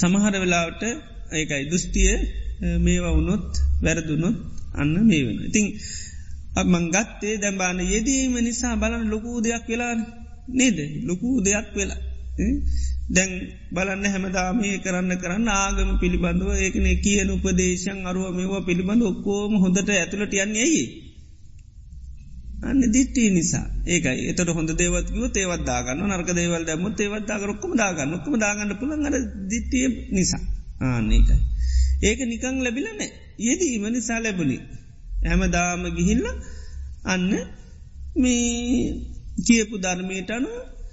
[0.00, 0.82] සමහර වෙලාවට
[1.32, 2.18] ඒකයි දෘෂ්ටිය
[2.78, 4.36] මේවා වුණොත් වැරදුනොත්
[4.74, 5.44] අන්න මේ වෙන.
[5.44, 5.78] ඉතිං
[6.66, 9.94] මංගත්තේ දැම්බාන යෙදීම නිසා බලන්න ලොකූ දෙයක් වෙලා
[10.50, 11.96] නේද ලොකූ දෙයක් වෙලා.
[13.08, 19.92] දැන් බලන්න හැමදාමේ කරන්න කරන්න ආගම පිළිබඳව ඒකන කියන උපදේශන් අරුව මේවා පිළිබඳ ඔක්කෝම හොඳට
[19.92, 21.09] ඇතුළට යන්නේ ඇයි.
[22.60, 23.66] අන්න දිට්ටී නිසා.
[23.86, 24.26] ඒකයි.
[24.30, 28.14] එතට හොඳ දේවත්කිව තේවත් දාගන්න නර්ක දේවල් දැම තේවත් දාගරොක්කම දාගන්න.
[28.14, 29.16] ඔක්කම දාගන්න පුළන් අර
[29.50, 30.42] දිට්ටිය නිසා.
[30.82, 31.38] ආන්නේකයි.
[32.02, 33.08] ඒක නිකං ලැබිලනෑ
[33.38, 34.58] යෙදීම නිසා ලැබුණි.
[35.24, 36.26] හැමදාම ගිහිල්ල
[37.04, 37.30] අන්න
[38.16, 38.40] මේ
[39.46, 40.50] කියපු ධර්මයට අනු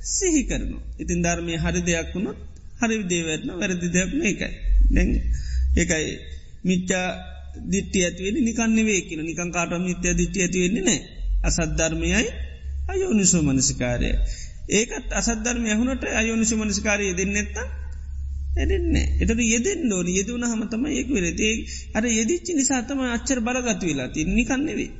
[0.09, 0.78] සිහි කරනු.
[0.99, 2.39] ඉතින් ධර්මය හරි දෙයක් වුණොත්
[2.80, 4.51] හරි දේවත්න වැරදි දෙයක් මේකයි.
[4.88, 5.05] දැ
[5.78, 6.11] ඒකයි
[6.63, 7.07] මිච්චා
[7.65, 10.99] දිට්ටිය ඇතිවෙන නිකන්න වේකන නිකං කාට මිත්‍ය දිට්ටිය ඇතිවෙන්නේ නෑ
[11.44, 12.28] අසද්ධර්මයයි
[12.88, 14.10] අයෝනිසෝ මනසිකාරය.
[14.70, 17.58] ඒකත් අසද්ධර්මය හුණට අයෝනිසු මනසිකාරය දෙන්නෙත්ත
[18.58, 21.52] එඩෙන්නේ එතට යෙදෙන් ෝන යෙදුන හමතම ඒක වෙරේ
[21.94, 24.92] අර යෙදිච්චි නිසාතම අච්චර බලගතු වෙලා ති නිකන්නෙවේ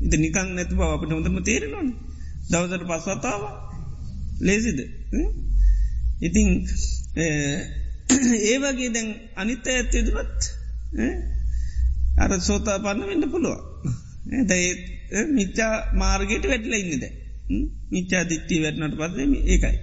[0.00, 1.88] ඉද නිකං නැතු බව අපට හොඳම තේරෙනවාන.
[2.50, 3.42] දවසට පස්වතාව
[4.40, 4.78] ලේසිද?
[6.20, 6.48] ඉතිං
[8.42, 10.40] ඒ වගේ දැන් අනිත්ත ඇත්තේදුරත්
[12.18, 13.58] අර සෝතා පන්න වෙන්න පුළුව
[14.44, 14.70] දැයි
[15.30, 17.04] මිච්චා මාර්ගයට වැටල ඉන්නද
[17.90, 19.76] මිච්චා දිත්ති වැටනට පත්ම ඒකයි.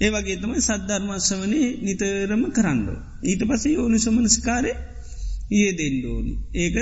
[0.00, 2.88] ඒ වගේ තමයි සද්ධර්මශ්‍රවනය නිතරම කරන්න
[3.24, 4.72] ඊට පසේ ඕනි සමනස්කාරය
[5.52, 6.76] ඒ දෙන්ඩෝනි ඒක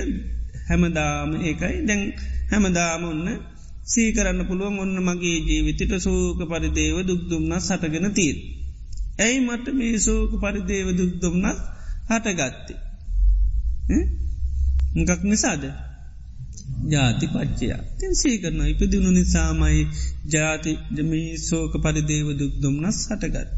[0.69, 1.77] හැමදාම ඒකයි.
[1.87, 2.03] දැන්
[2.51, 3.29] හැමදාම ඔන්න
[3.85, 8.37] සීකරන්න පුළුවන් ඔන්න මගේ ජීවිතට සෝක පරිදේව දුක්දුම්න්න සටගෙන තීර.
[9.19, 11.59] ඇයි මට මේ සෝක පරිදේව දුක්දුම්න්නත්
[12.09, 12.81] හටගත්තේ.
[14.99, 15.65] ගක් නිසාද?
[16.85, 19.83] ජාති පච්චයා තින් සීකරන ඉපදිුණු නිසාමයි
[20.27, 23.51] ජාති ජමී සෝක පරිදේව දුක් දුම්නස් හටගත්.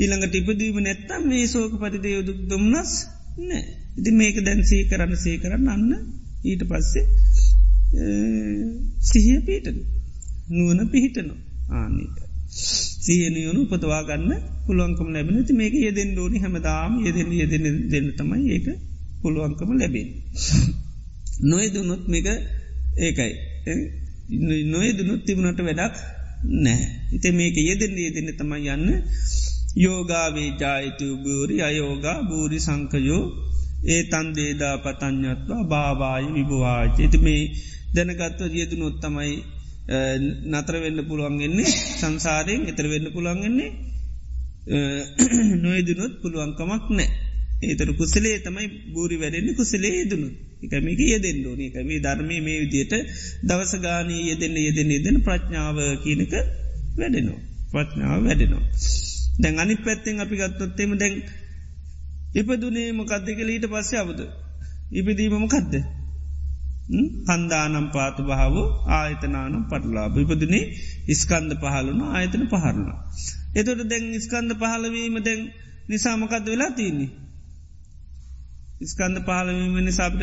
[0.00, 2.92] ඊළඟට ඉපදීම නැත්තම් මේ සෝක පරිදේව දුක් දුම්නස්
[3.40, 3.64] නෑ.
[3.98, 5.92] ඉති මේක දැන්සේ කරන්න සේ කරන්න අන්න
[6.44, 7.04] ඊට පස්සේ
[9.00, 9.78] සිහිය පීටන
[10.48, 11.34] නුවන පිහිටනු
[11.72, 12.16] ආනක.
[13.04, 14.30] සියනියනු උපතවාගන්න
[14.66, 16.92] පුළුවන්කම ලැබෙන ති මේක යෙදෙන් ඩෝනි හැමදාම්.
[17.06, 18.66] යෙදෙන යෙදෙන දෙන්න තමයි ඒක
[19.22, 20.08] පුළුවන්කම ලැබෙන්.
[21.42, 22.26] නොයදුනොත් මේක
[22.98, 23.32] ඒකයි
[24.66, 25.96] නොයදුනුත් තිබුණට වැඩක්
[26.56, 26.82] නෑ.
[27.12, 28.86] ඉති මේක යෙදෙන්නේ යෙදෙන තමයි යන්න
[29.76, 33.22] යෝගාවේ ජායිතු බූරි අයෝගා බූරි සංකයෝ
[33.84, 36.96] ඒ තන්දේදා පතඥත්වා භාවාය විභවාච.
[36.96, 37.42] ඇති මේ
[37.94, 39.34] දැනගත්ව යෙදුනොත් තමයි
[40.46, 41.70] නතර වෙන්න පුළුවන්ගෙන්නේ
[42.00, 43.70] සංසාරයෙන් එතර වෙන්න පුළුවන්ගෙන්නේ
[45.62, 47.08] නොයදුනොත් පුළුවන්කමක් නෑ.
[47.62, 50.28] ඒතර කුසලේ තමයි බූරි වැඩෙන්නේ කුසලේ යෙදනු.
[50.62, 52.94] එකමික යෙදෙන් ෝන එකම ධර්මය මේ විදියට
[53.42, 56.32] දවස ගානී යෙදෙන්න යෙදෙන යෙදෙන ප්‍රඥාව කියනක
[56.96, 57.40] වැඩෙනවා.
[57.72, 58.64] ප්‍රඥාව වැඩෙනවා.
[59.38, 61.14] දැන් අනි පැත්තෙන් අපි ගත්තොත්තෙම දැන්
[62.34, 64.20] ඉපදුනේ මොකක්දක ලීට පස්ස අවුද.
[64.92, 65.72] ඉපදීම මොකක්ද.
[67.26, 68.54] පන්දානම් පාතු භාව
[68.90, 70.64] ආයතනානම් පටලා ඉපදනේ
[71.06, 72.90] ඉස්කන්ද පහලුන ආයතන පහරණ.
[73.54, 75.40] එතොට දැන් ඉස්කන්ද පහලවීම දැන්
[75.88, 77.27] නිසාමකක්ද වෙලා තියන්නේ.
[78.80, 80.20] ඉස්කන්ද පහලවීම නිසාපට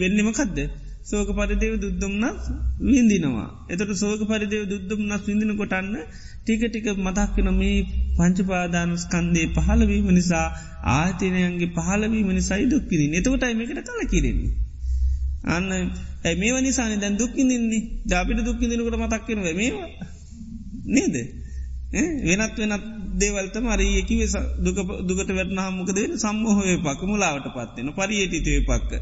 [0.00, 0.58] වෙන්නමකක්ද.
[1.02, 2.42] සෝක පරිදේව දුද්දුම්න්නස්
[2.82, 3.48] විඳිනවා.
[3.68, 5.94] එතට සෝක පරිදේව දුද්දුම්න්නස් විඳින කොටන්න
[6.40, 7.78] ටික ටික මතක්කන මේ
[8.16, 10.46] පංචපාදාන ස්කන්දේ පහලවීම නිසා
[10.92, 14.52] ආතනයන්ගේ පහලවීම නිසයි දුක්කිරි එතකොටයි මේකට කල කිරෙන්නේ.
[15.46, 15.68] අන්න
[16.24, 19.88] ඇ මේ වනිසාන දැන් දුක්කිදින්නේ ජාපිට දුක්කිදිනකට මතක්කෙන මේවා
[20.86, 21.14] නේද
[21.90, 22.84] වෙනත් වෙනත්
[23.16, 24.20] දේවල්ත මරී කිව
[25.08, 28.92] දුකට වැටනා මොකද වෙන සම්මහෝය පක්ක මුලාවට පත්වෙන පරියේටිතය පක්ක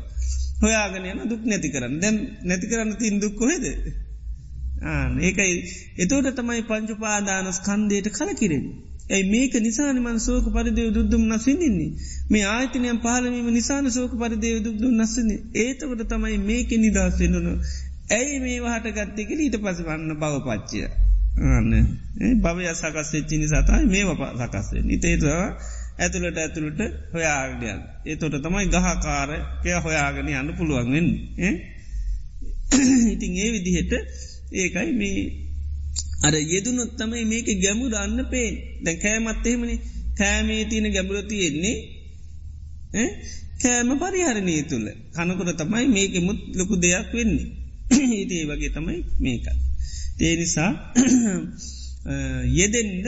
[0.61, 2.01] හොයාගෙන යන දුක් නැති කරන්න.
[2.01, 3.65] දැන් නැති කරන්න තින් දුක් කොහෙද?
[5.21, 5.57] ඒකයි.
[5.99, 8.65] එතෝට තමයි පංචුපාදානස් කන්දේට කල කිරෙන්.
[9.11, 11.91] ඇයි මේක නිසාන මන් සෝක පරිදේව දුද්දුම් නසිඳන්නේ
[12.31, 17.53] මේ ආයතනයම් පහලවීම නිසාන සෝක පරිදේව දුක්දුම් නස්සන ඒතකට තමයි මේක නිදහස් වෙනනු.
[18.11, 20.83] ඇයි මේ වහට ගත්තෙක ඊට පස වන්න බව පච්චය.
[21.51, 21.73] අන්න
[22.43, 24.05] භවය සකස් වෙච්චිනි සතයි මේ
[24.45, 25.49] සකස්වේ නිතේතුවා
[25.99, 26.81] ඇතුළට ඇතුළට
[27.13, 31.09] හොයාගඩයන් ඒතොට තමයි ගහකාරකය හොයාගෙන යන්න පුළුවන්ෙන්
[33.13, 33.93] ඉතින් ඒ විදිහෙට
[34.55, 35.21] ඒකයි මේ
[36.21, 38.51] අර යෙදුනොත් තමයි මේක ගැමු දන්න පේ
[38.83, 39.77] දැ කෑමත් එහෙමනි.
[40.19, 41.77] කෑමේ තියෙන ගැඹුරතියෙන්නේ
[43.61, 44.87] කෑම පරිහරණය තුළ.
[45.15, 47.47] කනකොට තමයි මේක මුත් ලොකු දෙයක් වෙන්නේ.
[48.13, 49.47] හිටේ වගේ තමයි මේක.
[50.19, 50.71] ඒ නිසා
[52.59, 53.07] යෙදෙන්ද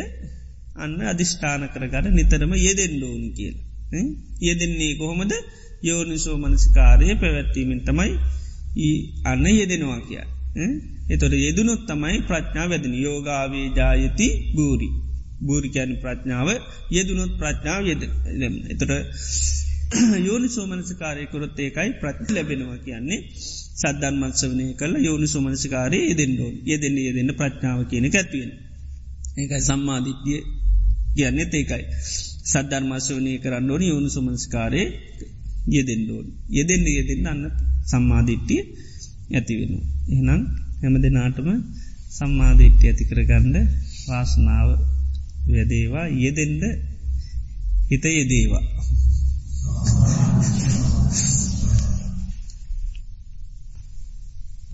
[0.77, 3.57] අන්න අධිෂ්ඨාන කරගට නිතරම යෙදෙන් ඩෝනි කියල.
[4.41, 5.33] යෙදෙන්නේ කොහොමද?
[5.83, 8.13] යෝනිසෝ මනසිකාරය පැවැත්වීමෙන් තමයි
[9.25, 10.25] අන්න යෙදෙනවා කිය.
[11.11, 12.95] එතොට යෙදුනොත් තමයි ප්‍රඥා වැදන.
[12.99, 14.89] යෝගාවේ ජායති බූරි.
[15.41, 16.49] බූරිකයන් ප්‍රඥාව.
[16.91, 18.03] යෙදුනොත් ප්‍රඥාව යෙද
[18.69, 18.93] එතොට
[20.27, 23.21] යෝනි සෝමනසිකාරය කොරොත් ඒකයි ප්‍රඥ ලැබෙනවා කියන්නේ.
[23.81, 28.51] සද්ධන් මත්සවනය කල යෝනි සෝමනසිකාරය යෙදෙන්ඩෝ යෙදෙන යෙදෙන ප්‍රඥාව කියන ඇත්වෙන.
[29.37, 30.41] ඒකයි සම්මාධිත්‍යය
[31.15, 31.85] කියන්නෙත් ඒකයි.
[32.45, 34.83] සද්ධර්මශවනය කරන්න ඕනි යෝනු සුමංස්කාරය
[35.69, 36.27] යෙදෙන්ඩෝන්.
[36.49, 37.43] යෙදෙන්න්න යෙදෙන්න්න අන්න
[37.87, 38.63] සම්මාධිට්ටිය
[39.31, 39.73] ඇතිවෙන.
[40.09, 40.43] එහනම්
[40.81, 41.49] හැම දෙනාටම
[42.11, 43.57] සම්මාධිට්්‍ය ඇති කරගන්න
[44.09, 44.69] වාසනාව
[45.49, 46.63] වැදේවා යෙදෙන්ඩ
[47.91, 48.65] හිත යෙදේවා.